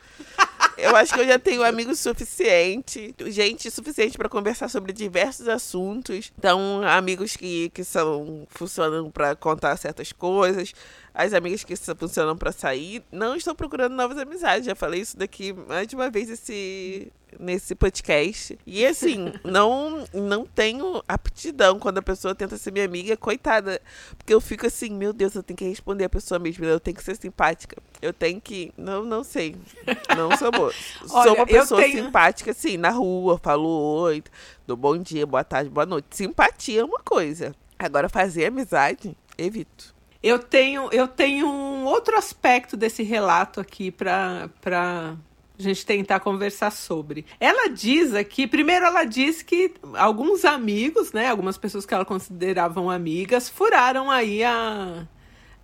Eu 0.77 0.95
acho 0.95 1.13
que 1.13 1.19
eu 1.19 1.25
já 1.25 1.39
tenho 1.39 1.63
amigos 1.63 1.99
suficiente, 1.99 3.15
gente 3.27 3.71
suficiente 3.71 4.17
para 4.17 4.29
conversar 4.29 4.69
sobre 4.69 4.93
diversos 4.93 5.47
assuntos. 5.47 6.31
Então, 6.37 6.83
amigos 6.83 7.35
que, 7.35 7.69
que 7.69 7.83
são 7.83 8.45
funcionam 8.49 9.09
para 9.09 9.35
contar 9.35 9.75
certas 9.77 10.11
coisas, 10.11 10.73
as 11.17 11.33
amigas 11.33 11.63
que 11.63 11.75
só 11.75 11.95
funcionam 11.95 12.37
para 12.37 12.51
sair. 12.51 13.03
Não 13.11 13.35
estou 13.35 13.55
procurando 13.55 13.95
novas 13.95 14.19
amizades. 14.19 14.67
Já 14.67 14.75
falei 14.75 15.01
isso 15.01 15.17
daqui 15.17 15.51
mais 15.51 15.87
de 15.87 15.95
uma 15.95 16.11
vez 16.11 16.29
esse 16.29 17.11
nesse 17.39 17.73
podcast. 17.73 18.57
E 18.67 18.85
assim, 18.85 19.33
não 19.43 20.05
não 20.13 20.45
tenho 20.45 21.03
aptidão 21.07 21.79
quando 21.79 21.97
a 21.97 22.01
pessoa 22.03 22.35
tenta 22.35 22.55
ser 22.55 22.71
minha 22.71 22.85
amiga, 22.85 23.17
coitada. 23.17 23.81
Porque 24.15 24.31
eu 24.31 24.39
fico 24.39 24.67
assim, 24.67 24.91
meu 24.91 25.11
Deus, 25.11 25.33
eu 25.33 25.41
tenho 25.41 25.57
que 25.57 25.65
responder 25.67 26.03
a 26.03 26.09
pessoa 26.09 26.37
mesmo, 26.37 26.63
eu 26.65 26.79
tenho 26.79 26.95
que 26.95 27.03
ser 27.03 27.17
simpática. 27.17 27.75
Eu 27.99 28.13
tenho 28.13 28.39
que. 28.39 28.71
Não, 28.77 29.03
não 29.03 29.23
sei. 29.23 29.55
Não 30.15 30.37
sou 30.37 30.51
boa. 30.51 30.71
Olha, 31.09 31.23
sou 31.23 31.33
uma 31.35 31.47
pessoa 31.47 31.81
tenho- 31.81 32.05
simpática, 32.05 32.51
assim, 32.51 32.77
na 32.77 32.91
rua, 32.91 33.39
falo 33.41 33.67
oi, 34.03 34.23
dou 34.67 34.77
bom 34.77 34.95
dia, 34.95 35.25
boa 35.25 35.43
tarde, 35.43 35.67
boa 35.71 35.85
noite. 35.87 36.15
Simpatia 36.15 36.81
é 36.81 36.85
uma 36.85 36.99
coisa. 36.99 37.55
Agora, 37.79 38.07
fazer 38.07 38.45
amizade, 38.45 39.17
evito. 39.35 39.96
Eu 40.21 40.39
tenho, 40.39 40.89
eu 40.91 41.07
tenho 41.07 41.47
um 41.47 41.85
outro 41.85 42.17
aspecto 42.17 42.75
desse 42.75 43.03
relato 43.03 43.59
aqui 43.59 43.91
para 43.91 44.49
a 44.61 45.15
gente 45.61 45.85
tentar 45.85 46.19
conversar 46.19 46.71
sobre. 46.71 47.25
Ela 47.39 47.69
diz 47.69 48.13
aqui, 48.13 48.47
primeiro 48.47 48.85
ela 48.85 49.03
diz 49.03 49.41
que 49.41 49.73
alguns 49.95 50.45
amigos, 50.45 51.11
né, 51.11 51.27
algumas 51.27 51.57
pessoas 51.57 51.85
que 51.85 51.93
ela 51.93 52.05
consideravam 52.05 52.89
amigas, 52.89 53.49
furaram 53.49 54.09
aí 54.11 54.43
a 54.43 55.07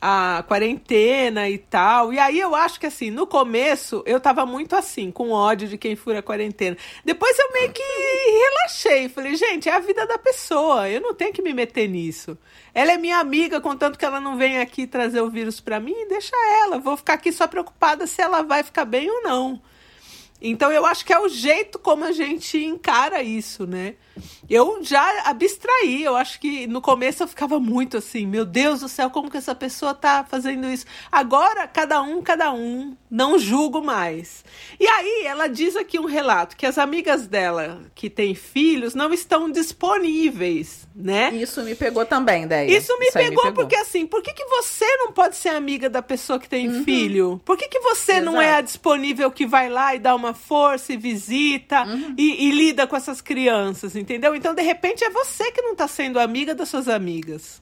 a 0.06 0.44
quarentena 0.44 1.50
e 1.50 1.58
tal. 1.58 2.12
E 2.12 2.20
aí 2.20 2.38
eu 2.38 2.54
acho 2.54 2.78
que 2.78 2.86
assim, 2.86 3.10
no 3.10 3.26
começo 3.26 4.04
eu 4.06 4.20
tava 4.20 4.46
muito 4.46 4.76
assim, 4.76 5.10
com 5.10 5.32
ódio 5.32 5.66
de 5.66 5.78
quem 5.78 5.96
fura 5.96 6.20
a 6.20 6.22
quarentena. 6.22 6.76
Depois 7.06 7.40
eu 7.40 7.54
meio 7.54 7.72
que 7.72 7.82
relaxei, 7.82 9.08
falei, 9.08 9.38
gente, 9.38 9.70
é 9.70 9.72
a 9.74 9.80
vida 9.80 10.06
da 10.06 10.18
pessoa, 10.18 10.90
eu 10.90 11.00
não 11.00 11.14
tenho 11.14 11.32
que 11.32 11.42
me 11.42 11.54
meter 11.54 11.88
nisso. 11.88 12.38
Ela 12.74 12.92
é 12.92 12.98
minha 12.98 13.18
amiga, 13.18 13.62
contanto 13.62 13.98
que 13.98 14.04
ela 14.04 14.20
não 14.20 14.36
vem 14.36 14.60
aqui 14.60 14.86
trazer 14.86 15.22
o 15.22 15.30
vírus 15.30 15.62
pra 15.62 15.80
mim, 15.80 15.96
deixa 16.10 16.36
ela. 16.64 16.80
Vou 16.80 16.98
ficar 16.98 17.14
aqui 17.14 17.32
só 17.32 17.48
preocupada 17.48 18.06
se 18.06 18.22
ela 18.22 18.42
vai 18.42 18.62
ficar 18.62 18.84
bem 18.84 19.10
ou 19.10 19.24
não. 19.24 19.62
Então 20.46 20.70
eu 20.70 20.86
acho 20.86 21.06
que 21.06 21.14
é 21.14 21.20
o 21.20 21.30
jeito 21.30 21.80
como 21.80 22.04
a 22.04 22.12
gente 22.12 22.58
encara 22.58 23.24
isso, 23.24 23.66
né? 23.66 23.96
Eu 24.50 24.84
já 24.84 25.24
abstraí, 25.26 26.04
eu 26.04 26.18
acho 26.18 26.38
que 26.38 26.68
no 26.68 26.82
começo 26.82 27.24
eu 27.24 27.28
ficava 27.30 27.62
muito 27.62 27.96
assim, 27.96 28.28
meu 28.28 28.44
Deus 28.44 28.82
do 28.82 28.90
céu, 28.90 29.10
como 29.10 29.32
que 29.32 29.38
essa 29.38 29.56
pessoa 29.56 29.94
tá 29.94 30.26
fazendo 30.30 30.68
isso? 30.68 30.86
Agora, 31.10 31.66
cada 31.66 32.02
um, 32.02 32.22
cada 32.22 32.52
um, 32.52 32.94
não 33.14 33.38
julgo 33.38 33.80
mais. 33.80 34.44
E 34.80 34.88
aí, 34.88 35.26
ela 35.28 35.46
diz 35.46 35.76
aqui 35.76 36.00
um 36.00 36.06
relato 36.06 36.58
que 36.58 36.66
as 36.66 36.80
amigas 36.80 37.28
dela 37.28 37.80
que 37.94 38.10
têm 38.10 38.34
filhos 38.34 38.96
não 38.96 39.14
estão 39.14 39.52
disponíveis, 39.52 40.88
né? 40.96 41.30
Isso 41.36 41.62
me 41.62 41.76
pegou 41.76 42.08
também, 42.08 42.48
Deia. 42.48 42.76
Isso 42.76 42.98
me, 42.98 43.06
aí 43.06 43.12
pegou, 43.12 43.54
porque 43.54 43.76
assim, 43.76 44.08
por 44.08 44.24
que, 44.24 44.34
que 44.34 44.46
você 44.46 44.86
não 44.98 45.12
pode 45.12 45.36
ser 45.36 45.50
amiga 45.50 45.92
da 45.92 46.02
pessoa 46.02 46.40
que 46.40 46.50
tem 46.50 46.84
filho? 46.84 47.40
Por 47.46 47.56
que, 47.56 47.68
que 47.68 47.82
você 47.82 48.20
não 48.20 48.42
é 48.42 48.48
a 48.48 48.50
Exato. 48.54 48.64
disponível 48.64 49.30
que 49.30 49.46
vai 49.46 49.70
lá 49.70 49.94
e 49.94 50.00
dá 50.00 50.16
uma 50.16 50.34
força 50.34 50.92
e 50.92 50.98
visita 50.98 51.86
e, 52.18 52.48
e 52.48 52.52
lida 52.52 52.88
com 52.88 52.96
essas 52.96 53.22
crianças, 53.22 53.96
entendeu? 53.96 54.34
Então, 54.34 54.56
de 54.56 54.64
repente, 54.64 55.04
é 55.04 55.12
você 55.12 55.52
que 55.52 55.62
não 55.62 55.76
tá 55.76 55.88
sendo 55.88 56.20
amiga 56.20 56.56
das 56.56 56.68
suas 56.68 56.88
amigas. 56.88 57.62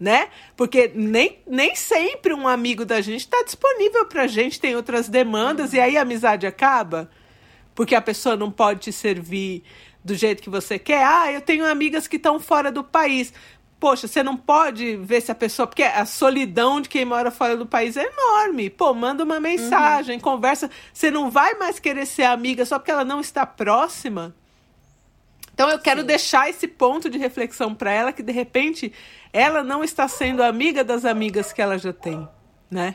Né? 0.00 0.28
Porque 0.56 0.90
nem, 0.94 1.40
nem 1.46 1.74
sempre 1.74 2.32
um 2.32 2.46
amigo 2.46 2.84
da 2.84 3.00
gente 3.00 3.20
está 3.20 3.42
disponível 3.42 4.06
pra 4.06 4.26
gente, 4.26 4.60
tem 4.60 4.76
outras 4.76 5.08
demandas, 5.08 5.72
e 5.72 5.80
aí 5.80 5.96
a 5.96 6.02
amizade 6.02 6.46
acaba 6.46 7.10
porque 7.78 7.94
a 7.94 8.02
pessoa 8.02 8.36
não 8.36 8.50
pode 8.50 8.80
te 8.80 8.92
servir 8.92 9.62
do 10.04 10.12
jeito 10.12 10.42
que 10.42 10.50
você 10.50 10.80
quer. 10.80 11.04
Ah, 11.04 11.30
eu 11.30 11.40
tenho 11.40 11.64
amigas 11.64 12.08
que 12.08 12.16
estão 12.16 12.40
fora 12.40 12.72
do 12.72 12.82
país. 12.82 13.32
Poxa, 13.78 14.08
você 14.08 14.20
não 14.20 14.36
pode 14.36 14.96
ver 14.96 15.20
se 15.20 15.30
a 15.30 15.34
pessoa. 15.34 15.64
Porque 15.64 15.84
a 15.84 16.04
solidão 16.04 16.80
de 16.80 16.88
quem 16.88 17.04
mora 17.04 17.30
fora 17.30 17.56
do 17.56 17.64
país 17.64 17.96
é 17.96 18.04
enorme. 18.04 18.68
Pô, 18.68 18.92
manda 18.92 19.22
uma 19.22 19.38
mensagem, 19.38 20.18
conversa. 20.18 20.68
Você 20.92 21.08
não 21.08 21.30
vai 21.30 21.54
mais 21.54 21.78
querer 21.78 22.04
ser 22.04 22.24
amiga 22.24 22.66
só 22.66 22.80
porque 22.80 22.90
ela 22.90 23.04
não 23.04 23.20
está 23.20 23.46
próxima. 23.46 24.34
Então 25.58 25.68
eu 25.68 25.80
quero 25.80 26.04
deixar 26.04 26.48
esse 26.48 26.68
ponto 26.68 27.10
de 27.10 27.18
reflexão 27.18 27.74
para 27.74 27.90
ela 27.90 28.12
que 28.12 28.22
de 28.22 28.30
repente 28.30 28.92
ela 29.32 29.64
não 29.64 29.82
está 29.82 30.06
sendo 30.06 30.40
amiga 30.40 30.84
das 30.84 31.04
amigas 31.04 31.52
que 31.52 31.60
ela 31.60 31.76
já 31.76 31.92
tem, 31.92 32.28
né? 32.70 32.94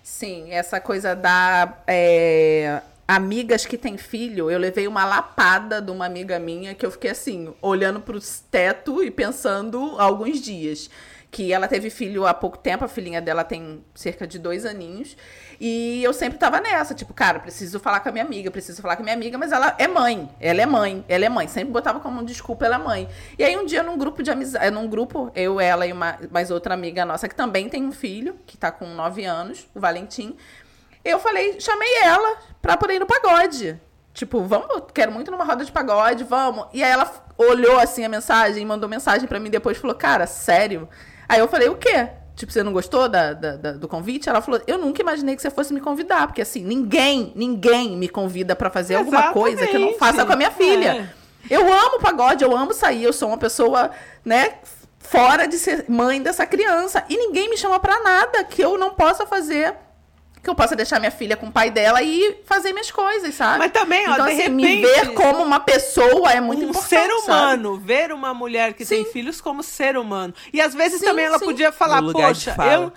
Sim, 0.00 0.52
essa 0.52 0.80
coisa 0.80 1.16
da 1.16 1.76
é, 1.88 2.82
amigas 3.08 3.66
que 3.66 3.76
têm 3.76 3.96
filho, 3.96 4.48
eu 4.48 4.60
levei 4.60 4.86
uma 4.86 5.04
lapada 5.04 5.82
de 5.82 5.90
uma 5.90 6.06
amiga 6.06 6.38
minha 6.38 6.72
que 6.72 6.86
eu 6.86 6.90
fiquei 6.92 7.10
assim, 7.10 7.52
olhando 7.60 7.98
pro 7.98 8.20
teto 8.48 9.02
e 9.02 9.10
pensando 9.10 9.96
alguns 9.98 10.40
dias. 10.40 10.88
Que 11.30 11.52
ela 11.52 11.68
teve 11.68 11.90
filho 11.90 12.26
há 12.26 12.32
pouco 12.32 12.56
tempo, 12.56 12.84
a 12.84 12.88
filhinha 12.88 13.20
dela 13.20 13.44
tem 13.44 13.84
cerca 13.94 14.26
de 14.26 14.38
dois 14.38 14.64
aninhos. 14.64 15.14
E 15.60 16.02
eu 16.02 16.12
sempre 16.12 16.38
tava 16.38 16.58
nessa, 16.60 16.94
tipo, 16.94 17.12
cara, 17.12 17.38
preciso 17.38 17.78
falar 17.78 18.00
com 18.00 18.08
a 18.08 18.12
minha 18.12 18.24
amiga, 18.24 18.50
preciso 18.50 18.80
falar 18.80 18.96
com 18.96 19.02
a 19.02 19.04
minha 19.04 19.14
amiga, 19.14 19.36
mas 19.36 19.52
ela 19.52 19.74
é 19.78 19.86
mãe, 19.86 20.28
ela 20.40 20.62
é 20.62 20.66
mãe, 20.66 21.04
ela 21.06 21.24
é 21.26 21.28
mãe. 21.28 21.46
Sempre 21.46 21.70
botava 21.70 22.00
como 22.00 22.24
desculpa, 22.24 22.64
ela 22.64 22.76
é 22.76 22.78
mãe. 22.78 23.08
E 23.38 23.44
aí 23.44 23.56
um 23.56 23.66
dia 23.66 23.82
num 23.82 23.98
grupo 23.98 24.22
de 24.22 24.30
amizade, 24.30 24.70
num 24.70 24.88
grupo, 24.88 25.30
eu, 25.34 25.60
ela 25.60 25.86
e 25.86 25.92
uma, 25.92 26.18
mais 26.30 26.50
outra 26.50 26.72
amiga 26.72 27.04
nossa 27.04 27.28
que 27.28 27.34
também 27.34 27.68
tem 27.68 27.84
um 27.84 27.92
filho, 27.92 28.38
que 28.46 28.56
tá 28.56 28.72
com 28.72 28.86
nove 28.86 29.24
anos, 29.24 29.68
o 29.74 29.80
Valentim. 29.80 30.34
Eu 31.04 31.18
falei, 31.18 31.60
chamei 31.60 31.88
ela 32.04 32.38
pra 32.62 32.76
poder 32.76 32.94
ir 32.94 33.00
no 33.00 33.06
pagode. 33.06 33.78
Tipo, 34.18 34.42
vamos, 34.42 34.82
quero 34.92 35.12
muito 35.12 35.30
numa 35.30 35.44
roda 35.44 35.64
de 35.64 35.70
pagode, 35.70 36.24
vamos. 36.24 36.66
E 36.72 36.82
aí 36.82 36.90
ela 36.90 37.08
olhou 37.36 37.78
assim 37.78 38.04
a 38.04 38.08
mensagem, 38.08 38.66
mandou 38.66 38.88
mensagem 38.88 39.28
pra 39.28 39.38
mim 39.38 39.48
depois 39.48 39.78
falou, 39.78 39.94
cara, 39.94 40.26
sério? 40.26 40.88
Aí 41.28 41.38
eu 41.40 41.48
falei, 41.48 41.68
o 41.68 41.76
quê? 41.76 42.08
Tipo, 42.34 42.52
você 42.52 42.62
não 42.62 42.72
gostou 42.72 43.08
da, 43.08 43.32
da- 43.32 43.56
da- 43.56 43.72
do 43.72 43.88
convite? 43.88 44.28
Ela 44.28 44.40
falou, 44.40 44.60
eu 44.66 44.78
nunca 44.78 45.02
imaginei 45.02 45.34
que 45.34 45.42
você 45.42 45.50
fosse 45.50 45.74
me 45.74 45.80
convidar, 45.80 46.26
porque 46.28 46.40
assim, 46.40 46.62
ninguém, 46.62 47.32
ninguém 47.34 47.96
me 47.96 48.08
convida 48.08 48.54
pra 48.54 48.70
fazer 48.70 48.94
alguma 49.00 49.20
coisa 49.32 49.66
que 49.66 49.76
eu 49.76 49.80
não 49.80 49.94
faça 49.98 50.24
com 50.24 50.32
a 50.32 50.36
minha 50.36 50.50
filha. 50.50 51.10
Eu 51.50 51.72
amo 51.72 51.98
pagode, 52.00 52.44
eu 52.44 52.56
amo 52.56 52.72
sair, 52.72 53.02
eu 53.04 53.12
sou 53.12 53.28
uma 53.28 53.38
pessoa, 53.38 53.90
né, 54.24 54.54
fora 54.98 55.46
de 55.46 55.58
ser 55.58 55.84
mãe 55.88 56.22
dessa 56.22 56.46
criança. 56.46 57.04
E 57.08 57.16
ninguém 57.16 57.48
me 57.50 57.56
chama 57.56 57.78
pra 57.80 58.00
nada 58.02 58.44
que 58.44 58.62
eu 58.62 58.78
não 58.78 58.90
possa 58.90 59.26
fazer. 59.26 59.74
Que 60.42 60.48
eu 60.48 60.54
possa 60.54 60.76
deixar 60.76 60.98
minha 61.00 61.10
filha 61.10 61.36
com 61.36 61.46
o 61.46 61.52
pai 61.52 61.70
dela 61.70 62.02
e 62.02 62.38
fazer 62.44 62.72
minhas 62.72 62.90
coisas, 62.90 63.34
sabe? 63.34 63.58
Mas 63.58 63.72
também, 63.72 64.08
ó, 64.08 64.12
então, 64.12 64.26
de 64.26 64.32
assim, 64.32 64.42
repente, 64.42 64.54
me 64.54 64.82
ver 64.82 65.14
como 65.14 65.42
uma 65.42 65.60
pessoa 65.60 66.32
é 66.32 66.40
muito 66.40 66.64
um 66.64 66.70
importante. 66.70 66.88
ser 66.88 67.08
sabe? 67.08 67.22
humano, 67.22 67.76
ver 67.78 68.12
uma 68.12 68.32
mulher 68.32 68.72
que 68.74 68.84
tem 68.84 69.04
Sim. 69.04 69.12
filhos 69.12 69.40
como 69.40 69.62
ser 69.62 69.96
humano. 69.96 70.32
E 70.52 70.60
às 70.60 70.74
vezes 70.74 71.00
Sim, 71.00 71.06
também 71.06 71.24
ela 71.24 71.38
sim. 71.38 71.44
podia 71.44 71.72
falar, 71.72 72.02
poxa, 72.02 72.54
fala. 72.54 72.72
eu, 72.72 72.92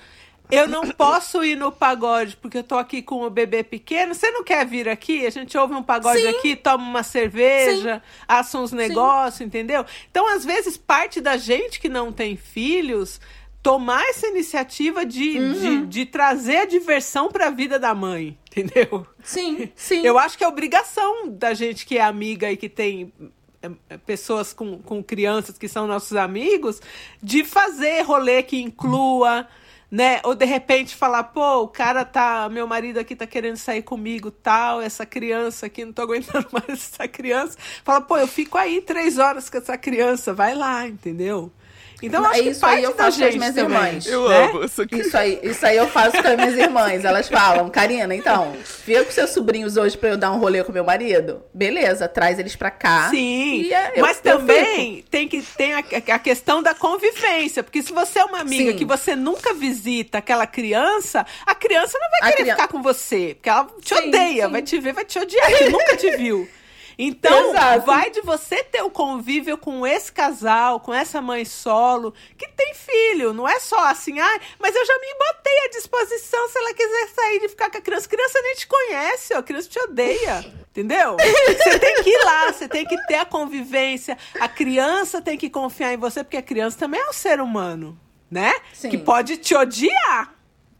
eu 0.51 0.67
não 0.67 0.87
posso 0.89 1.43
ir 1.43 1.55
no 1.55 1.71
pagode 1.71 2.35
porque 2.35 2.57
eu 2.57 2.63
tô 2.63 2.77
aqui 2.77 3.01
com 3.01 3.23
o 3.23 3.29
bebê 3.29 3.63
pequeno. 3.63 4.13
Você 4.13 4.29
não 4.31 4.43
quer 4.43 4.65
vir 4.65 4.89
aqui? 4.89 5.25
A 5.25 5.29
gente 5.29 5.57
ouve 5.57 5.73
um 5.73 5.81
pagode 5.81 6.21
Sim. 6.21 6.27
aqui, 6.27 6.55
toma 6.55 6.83
uma 6.83 7.03
cerveja, 7.03 8.03
assa 8.27 8.59
uns 8.59 8.71
negócios, 8.71 9.41
entendeu? 9.41 9.85
Então, 10.09 10.27
às 10.27 10.43
vezes, 10.43 10.75
parte 10.77 11.21
da 11.21 11.37
gente 11.37 11.79
que 11.79 11.87
não 11.87 12.11
tem 12.11 12.35
filhos 12.35 13.19
tomar 13.61 14.03
essa 14.09 14.27
iniciativa 14.27 15.05
de, 15.05 15.37
Uhum. 15.37 15.53
de, 15.53 15.85
de 15.87 16.05
trazer 16.05 16.57
a 16.57 16.65
diversão 16.65 17.29
para 17.29 17.47
a 17.47 17.51
vida 17.51 17.77
da 17.77 17.93
mãe, 17.93 18.37
entendeu? 18.49 19.05
Sim, 19.23 19.69
sim. 19.75 20.01
Eu 20.05 20.17
acho 20.17 20.37
que 20.37 20.43
é 20.43 20.47
obrigação 20.47 21.27
da 21.29 21.53
gente 21.53 21.85
que 21.85 21.97
é 21.97 22.01
amiga 22.01 22.51
e 22.51 22.57
que 22.57 22.67
tem 22.67 23.13
é, 23.61 23.69
é, 23.89 23.97
pessoas 23.97 24.51
com, 24.53 24.79
com 24.79 25.03
crianças 25.03 25.57
que 25.57 25.67
são 25.67 25.85
nossos 25.85 26.17
amigos, 26.17 26.81
de 27.21 27.43
fazer 27.43 28.01
rolê 28.01 28.41
que 28.41 28.59
inclua, 28.59 29.47
né? 29.91 30.19
Ou 30.23 30.33
de 30.33 30.45
repente 30.45 30.95
falar, 30.95 31.25
pô, 31.25 31.61
o 31.63 31.67
cara 31.67 32.03
tá, 32.03 32.49
meu 32.49 32.65
marido 32.65 32.97
aqui 32.97 33.15
tá 33.15 33.27
querendo 33.27 33.57
sair 33.57 33.83
comigo, 33.83 34.31
tal, 34.31 34.81
essa 34.81 35.05
criança 35.05 35.67
aqui, 35.67 35.85
não 35.85 35.93
tô 35.93 36.01
aguentando 36.01 36.47
mais 36.53 36.69
essa 36.69 37.07
criança. 37.07 37.55
Fala, 37.83 38.01
pô, 38.01 38.17
eu 38.17 38.27
fico 38.27 38.57
aí 38.57 38.81
três 38.81 39.19
horas 39.19 39.49
com 39.49 39.57
essa 39.57 39.77
criança, 39.77 40.33
vai 40.33 40.55
lá, 40.55 40.87
entendeu? 40.87 41.51
Então, 42.01 42.23
eu 42.23 42.29
acho 42.29 42.41
que 42.43 42.49
isso 42.49 42.65
aí 42.65 42.71
parte 42.71 42.83
eu 42.85 42.91
da 42.97 43.03
faço 43.03 43.19
com 43.19 43.25
as 43.25 43.35
minhas 43.35 43.55
também, 43.55 43.77
irmãs. 43.77 44.05
Eu 44.07 44.29
né? 44.29 44.43
amo 44.45 44.63
isso 44.63 44.81
aqui. 44.81 44.95
Isso 44.99 45.17
aí, 45.17 45.39
isso 45.43 45.65
aí 45.65 45.77
eu 45.77 45.87
faço 45.87 46.11
com 46.21 46.27
as 46.27 46.35
minhas 46.35 46.57
irmãs. 46.57 47.05
Elas 47.05 47.27
falam, 47.29 47.69
Karina, 47.69 48.15
então, 48.15 48.55
fica 48.63 49.03
com 49.03 49.11
seus 49.11 49.29
sobrinhos 49.31 49.77
hoje 49.77 49.97
pra 49.97 50.09
eu 50.09 50.17
dar 50.17 50.31
um 50.31 50.39
rolê 50.39 50.63
com 50.63 50.71
meu 50.71 50.83
marido. 50.83 51.43
Beleza, 51.53 52.07
traz 52.07 52.39
eles 52.39 52.55
pra 52.55 52.71
cá. 52.71 53.09
Sim, 53.09 53.61
e 53.61 53.73
é- 53.73 53.91
eu- 53.95 54.01
mas 54.01 54.19
eu 54.23 54.37
também 54.37 55.03
tem 55.09 55.27
que 55.27 55.41
tem 55.41 55.73
a, 55.73 55.79
a 55.79 56.19
questão 56.19 56.61
da 56.63 56.73
convivência, 56.73 57.61
porque 57.63 57.81
se 57.81 57.91
você 57.93 58.19
é 58.19 58.25
uma 58.25 58.39
amiga 58.39 58.71
Sim. 58.71 58.77
que 58.77 58.85
você 58.85 59.15
nunca 59.15 59.53
visita 59.53 60.17
aquela 60.17 60.47
criança, 60.47 61.25
a 61.45 61.53
criança 61.55 61.97
não 61.99 62.09
vai 62.09 62.19
A 62.19 62.31
querer 62.31 62.43
crian- 62.43 62.55
ficar 62.55 62.67
com 62.67 62.81
você, 62.81 63.35
porque 63.35 63.49
ela 63.49 63.67
te 63.81 63.95
Sim, 63.95 64.07
odeia, 64.07 64.45
sim. 64.45 64.51
vai 64.51 64.61
te 64.61 64.79
ver, 64.79 64.93
vai 64.93 65.05
te 65.05 65.19
odiar, 65.19 65.47
que 65.57 65.69
nunca 65.69 65.95
te 65.97 66.11
viu. 66.17 66.47
Então, 67.03 67.49
Exato. 67.49 67.85
vai 67.87 68.11
de 68.11 68.21
você 68.21 68.63
ter 68.63 68.83
o 68.83 68.91
convívio 68.91 69.57
com 69.57 69.87
esse 69.87 70.11
casal, 70.11 70.79
com 70.79 70.93
essa 70.93 71.19
mãe 71.19 71.43
solo, 71.43 72.13
que 72.37 72.47
tem 72.49 72.75
filho. 72.75 73.33
Não 73.33 73.49
é 73.49 73.59
só 73.59 73.79
assim, 73.85 74.19
ah, 74.19 74.39
mas 74.59 74.75
eu 74.75 74.85
já 74.85 74.93
me 74.99 75.07
botei 75.15 75.65
à 75.65 75.69
disposição 75.69 76.47
se 76.47 76.59
ela 76.59 76.71
quiser 76.75 77.07
sair 77.07 77.39
de 77.39 77.49
ficar 77.49 77.71
com 77.71 77.79
a 77.79 77.81
criança. 77.81 78.05
A 78.05 78.09
criança 78.09 78.41
nem 78.43 78.53
te 78.53 78.67
conhece, 78.67 79.33
ó, 79.33 79.39
a 79.39 79.43
criança 79.43 79.67
te 79.67 79.79
odeia. 79.79 80.53
Entendeu? 80.69 81.17
Você 81.17 81.79
tem 81.79 82.03
que 82.03 82.09
ir 82.11 82.23
lá, 82.23 82.53
você 82.53 82.67
tem 82.67 82.85
que 82.85 82.95
ter 83.07 83.15
a 83.15 83.25
convivência. 83.25 84.15
A 84.39 84.47
criança 84.47 85.19
tem 85.23 85.39
que 85.39 85.49
confiar 85.49 85.91
em 85.93 85.97
você, 85.97 86.23
porque 86.23 86.37
a 86.37 86.41
criança 86.43 86.77
também 86.77 87.01
é 87.01 87.09
um 87.09 87.13
ser 87.13 87.41
humano, 87.41 87.99
né? 88.29 88.53
Sim. 88.73 88.91
Que 88.91 88.99
pode 88.99 89.37
te 89.37 89.55
odiar. 89.55 90.35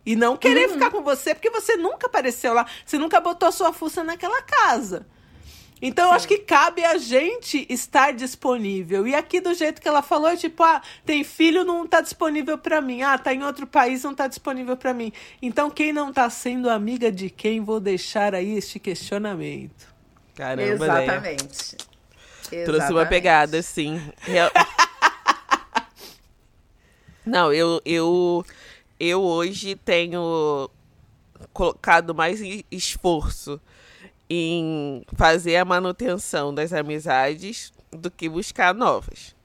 E 0.06 0.16
não 0.16 0.38
querer 0.38 0.70
ficar 0.70 0.92
com 0.92 1.02
você, 1.02 1.34
porque 1.34 1.50
você 1.50 1.76
nunca 1.78 2.06
apareceu 2.06 2.54
lá, 2.54 2.68
você 2.86 3.00
nunca 3.00 3.20
botou 3.20 3.52
sua 3.52 3.74
fuça 3.74 4.04
naquela 4.04 4.42
casa. 4.44 5.08
Então, 5.82 6.08
eu 6.10 6.12
acho 6.14 6.28
que 6.28 6.38
cabe 6.38 6.84
a 6.86 6.98
gente 7.00 7.66
estar 7.70 8.12
disponível. 8.14 9.08
E 9.08 9.16
aqui, 9.16 9.42
do 9.42 9.54
jeito 9.54 9.82
que 9.82 9.88
ela 9.88 10.02
falou, 10.04 10.30
é 10.30 10.36
tipo, 10.38 10.62
ah, 10.64 10.82
tem 11.06 11.24
filho, 11.24 11.64
não 11.66 11.88
tá 11.88 12.02
disponível 12.02 12.58
pra 12.58 12.80
mim. 12.82 13.02
Ah, 13.02 13.18
tá 13.18 13.34
em 13.34 13.44
outro 13.44 13.66
país, 13.66 14.04
não 14.04 14.14
tá 14.14 14.28
disponível 14.28 14.78
pra 14.78 14.94
mim. 14.94 15.12
Então, 15.42 15.72
quem 15.72 15.92
não 15.92 16.14
tá 16.14 16.30
sendo 16.30 16.70
amiga 16.70 17.12
de 17.12 17.30
quem, 17.32 17.62
vou 17.62 17.80
deixar 17.80 18.36
aí 18.36 18.56
este 18.58 18.78
questionamento. 18.80 19.88
Caramba, 20.36 20.88
né? 20.88 21.04
Exatamente. 21.06 21.78
Trouxe 22.66 22.92
uma 22.92 23.06
pegada, 23.06 23.58
assim. 23.58 24.00
Real- 24.22 24.52
Não, 27.26 27.54
eu, 27.54 27.82
eu, 27.86 28.46
eu 29.00 29.22
hoje 29.22 29.76
tenho 29.76 30.70
colocado 31.54 32.14
mais 32.16 32.40
esforço 32.72 33.60
em 34.34 35.04
fazer 35.18 35.58
a 35.58 35.66
manutenção 35.66 36.54
das 36.56 36.72
amizades 36.72 37.74
do 37.92 38.10
que 38.10 38.30
buscar 38.30 38.74
novas. 38.74 39.36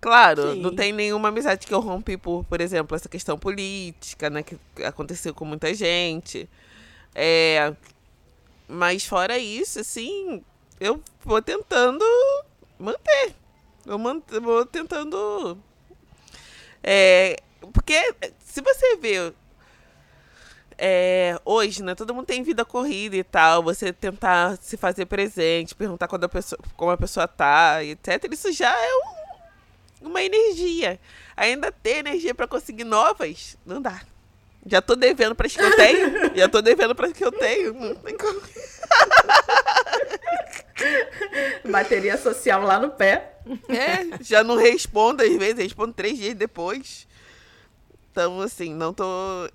Claro, 0.00 0.54
Sim. 0.54 0.60
não 0.60 0.74
tem 0.74 0.92
nenhuma 0.92 1.28
amizade 1.28 1.64
que 1.64 1.72
eu 1.72 1.78
rompi 1.78 2.16
por, 2.16 2.42
por 2.44 2.60
exemplo, 2.60 2.96
essa 2.96 3.08
questão 3.08 3.38
política, 3.38 4.28
né, 4.28 4.42
que 4.42 4.58
aconteceu 4.82 5.32
com 5.32 5.44
muita 5.44 5.72
gente. 5.72 6.48
É, 7.14 7.72
mas 8.66 9.04
fora 9.06 9.38
isso, 9.38 9.78
assim, 9.78 10.42
eu 10.80 11.00
vou 11.24 11.40
tentando 11.40 12.04
manter. 12.80 13.36
Eu 13.86 13.98
man- 14.00 14.20
eu 14.32 14.42
vou 14.42 14.66
tentando. 14.66 15.56
É, 16.82 17.36
porque 17.72 18.14
se 18.40 18.60
você 18.60 18.96
vê. 18.96 19.32
É, 20.84 21.38
hoje, 21.44 21.80
né? 21.80 21.94
Todo 21.94 22.12
mundo 22.12 22.26
tem 22.26 22.42
vida 22.42 22.64
corrida 22.64 23.14
e 23.16 23.22
tal. 23.22 23.62
Você 23.62 23.92
tentar 23.92 24.58
se 24.60 24.76
fazer 24.76 25.06
presente, 25.06 25.76
perguntar 25.76 26.08
quando 26.08 26.24
a 26.24 26.28
pessoa, 26.28 26.58
como 26.76 26.90
a 26.90 26.96
pessoa 26.96 27.28
tá, 27.28 27.84
etc. 27.84 28.26
Isso 28.32 28.50
já 28.50 28.68
é 28.76 28.90
um- 30.02 30.08
uma 30.08 30.20
energia. 30.20 30.98
Ainda 31.36 31.70
ter 31.70 31.98
energia 31.98 32.34
pra 32.34 32.48
conseguir 32.48 32.82
novas, 32.82 33.56
não 33.64 33.80
dá. 33.80 34.00
Já 34.66 34.82
tô 34.82 34.96
devendo 34.96 35.34
para 35.36 35.46
as 35.46 35.54
que 35.56 35.62
eu 35.62 35.76
tenho. 35.76 36.34
já 36.36 36.48
tô 36.48 36.60
devendo 36.60 36.94
para 36.96 37.06
as 37.06 37.12
que 37.12 37.24
eu 37.24 37.30
tenho. 37.32 37.74
Não 37.74 37.94
tem 37.94 38.16
como. 38.16 38.40
Bateria 41.64 42.16
social 42.18 42.62
lá 42.62 42.78
no 42.78 42.90
pé. 42.90 43.34
É, 43.68 44.22
já 44.22 44.42
não 44.44 44.56
respondo 44.56 45.22
às 45.22 45.36
vezes, 45.36 45.58
respondo 45.58 45.92
três 45.92 46.16
dias 46.18 46.34
depois. 46.34 47.06
Então, 48.12 48.42
assim, 48.42 48.74
não 48.74 48.92
tô. 48.92 49.04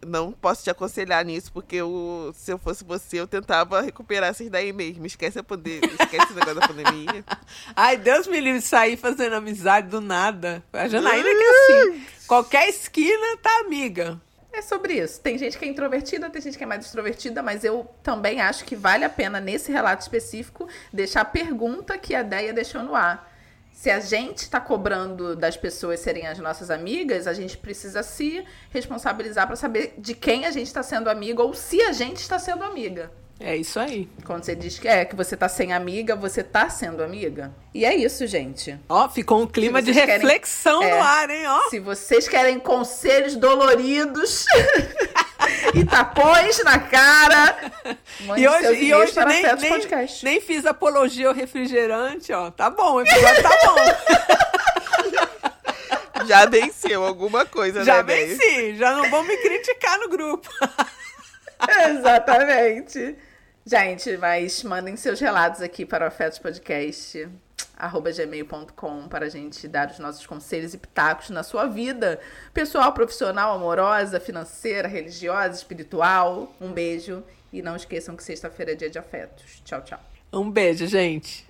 Não 0.06 0.32
posso 0.32 0.64
te 0.64 0.70
aconselhar 0.72 1.24
nisso, 1.24 1.52
porque 1.54 1.76
eu, 1.76 2.34
se 2.36 2.52
eu 2.52 2.58
fosse 2.58 2.84
você, 2.84 3.20
eu 3.20 3.28
tentava 3.28 3.82
recuperar 3.82 4.32
essas 4.32 4.50
daí 4.50 4.74
mesmo. 4.74 5.06
Esquece 5.06 5.38
a 5.38 5.44
poder, 5.44 5.80
esquece 5.84 6.34
o 6.34 6.36
negócio 6.36 6.56
da 6.56 6.68
pandemia. 6.68 7.24
Ai, 7.76 7.98
Deus 7.98 8.26
me 8.26 8.42
livre 8.42 8.60
de 8.60 8.66
sair 8.66 8.98
fazendo 8.98 9.34
amizade 9.34 9.90
do 9.90 10.02
nada. 10.02 10.64
A 10.74 10.88
Janaína 10.88 11.30
que 11.30 11.44
assim, 11.44 12.06
qualquer 12.26 12.68
esquina 12.68 13.38
tá 13.44 13.60
amiga. 13.60 14.20
É 14.52 14.62
sobre 14.64 14.96
isso. 14.96 15.22
Tem 15.22 15.38
gente 15.38 15.56
que 15.56 15.64
é 15.64 15.68
introvertida, 15.68 16.28
tem 16.32 16.42
gente 16.42 16.58
que 16.58 16.64
é 16.64 16.68
mais 16.68 16.84
extrovertida, 16.84 17.44
mas 17.44 17.64
eu 17.64 17.88
também 18.02 18.42
acho 18.42 18.66
que 18.66 18.76
vale 18.76 19.06
a 19.06 19.10
pena, 19.10 19.40
nesse 19.40 19.72
relato 19.72 20.02
específico, 20.02 20.68
deixar 20.92 21.22
a 21.22 21.26
pergunta 21.26 21.96
que 21.96 22.16
a 22.16 22.24
Deia 22.24 22.52
deixou 22.52 22.82
no 22.82 22.96
ar. 22.96 23.37
Se 23.80 23.92
a 23.92 24.00
gente 24.00 24.40
está 24.40 24.60
cobrando 24.60 25.36
das 25.36 25.56
pessoas 25.56 26.00
serem 26.00 26.26
as 26.26 26.40
nossas 26.40 26.72
amigas, 26.72 27.28
a 27.28 27.34
gente 27.34 27.56
precisa 27.56 28.02
se 28.02 28.44
responsabilizar 28.72 29.46
para 29.46 29.56
saber 29.56 29.94
de 30.00 30.16
quem 30.16 30.48
a 30.48 30.52
gente 30.52 30.66
está 30.66 30.82
sendo 30.82 31.12
amiga 31.12 31.44
ou 31.44 31.54
se 31.54 31.80
a 31.84 31.92
gente 31.92 32.18
está 32.18 32.40
sendo 32.40 32.64
amiga. 32.64 33.12
É 33.40 33.56
isso 33.56 33.80
aí. 33.80 34.10
Quando 34.26 34.44
você 34.44 34.56
diz 34.56 34.80
que 34.80 34.88
é 34.88 35.06
que 35.06 35.16
você 35.16 35.38
tá 35.38 35.48
sem 35.48 35.74
amiga, 35.74 36.16
você 36.16 36.42
tá 36.42 36.72
sendo 36.72 37.04
amiga. 37.04 37.54
E 37.72 37.86
é 37.86 37.96
isso, 37.96 38.26
gente. 38.26 38.76
Ó, 38.90 39.08
ficou 39.10 39.44
um 39.44 39.46
clima 39.46 39.80
de 39.80 39.94
vocês 39.94 40.06
querem- 40.08 40.22
reflexão 40.26 40.82
É. 40.82 40.96
no 40.96 41.04
ar, 41.04 41.30
hein? 41.30 41.46
Ó. 41.48 41.70
Se 41.70 41.80
vocês 41.80 42.28
querem 42.28 42.60
conselhos 42.60 43.36
doloridos 43.36 44.44
e 45.80 45.86
tapões 45.86 46.64
na 46.64 46.80
cara, 46.80 47.72
mande 48.22 48.42
E 48.42 48.48
hoje, 48.48 48.84
e 48.84 48.94
hoje 48.94 49.14
nem, 49.26 49.44
nem, 49.44 49.70
Podcast. 49.70 50.26
nem 50.26 50.42
fiz 50.42 50.66
apologia 50.66 51.28
ao 51.28 51.34
refrigerante, 51.34 52.32
ó. 52.34 52.50
Tá 52.52 52.70
bom, 52.70 52.96
o 52.96 53.02
episódio 53.02 53.44
tá 53.44 53.50
bom. 53.66 53.76
Já 56.26 56.46
venceu 56.46 57.06
alguma 57.06 57.46
coisa, 57.46 57.86
já 57.86 57.98
né, 57.98 58.04
Bey? 58.04 58.26
venci, 58.36 58.76
já 58.76 58.92
não 58.92 59.10
vão 59.10 59.24
me 59.24 59.38
criticar 59.38 59.98
no 60.00 60.10
grupo. 60.10 60.50
Exatamente. 61.90 63.16
Gente, 63.66 64.18
mas 64.18 64.62
mandem 64.64 64.98
seus 64.98 65.20
relatos 65.20 65.62
aqui 65.62 65.86
para 65.86 66.04
o 66.04 66.08
Afetos 66.08 66.40
Podcast 66.40 67.30
gmail.com 68.16 69.08
para 69.08 69.26
a 69.26 69.30
gente 69.30 69.68
dar 69.68 69.90
os 69.90 70.00
nossos 70.00 70.26
conselhos 70.26 70.74
e 70.74 70.78
pitacos 70.78 71.30
na 71.30 71.44
sua 71.44 71.68
vida 71.68 72.20
pessoal, 72.54 72.92
profissional, 72.94 73.56
amorosa, 73.56 74.20
financeira, 74.20 74.88
religiosa, 74.88 75.56
espiritual. 75.56 76.56
Um 76.60 76.72
beijo 76.72 77.24
e 77.52 77.62
não 77.62 77.76
esqueçam 77.76 78.16
que 78.16 78.24
sexta-feira 78.24 78.72
é 78.72 78.76
dia 78.76 78.90
de 78.90 78.98
afetos. 78.98 79.62
Tchau, 79.64 79.82
tchau. 79.82 80.00
Um 80.34 80.50
beijo, 80.50 80.88
gente. 80.88 81.48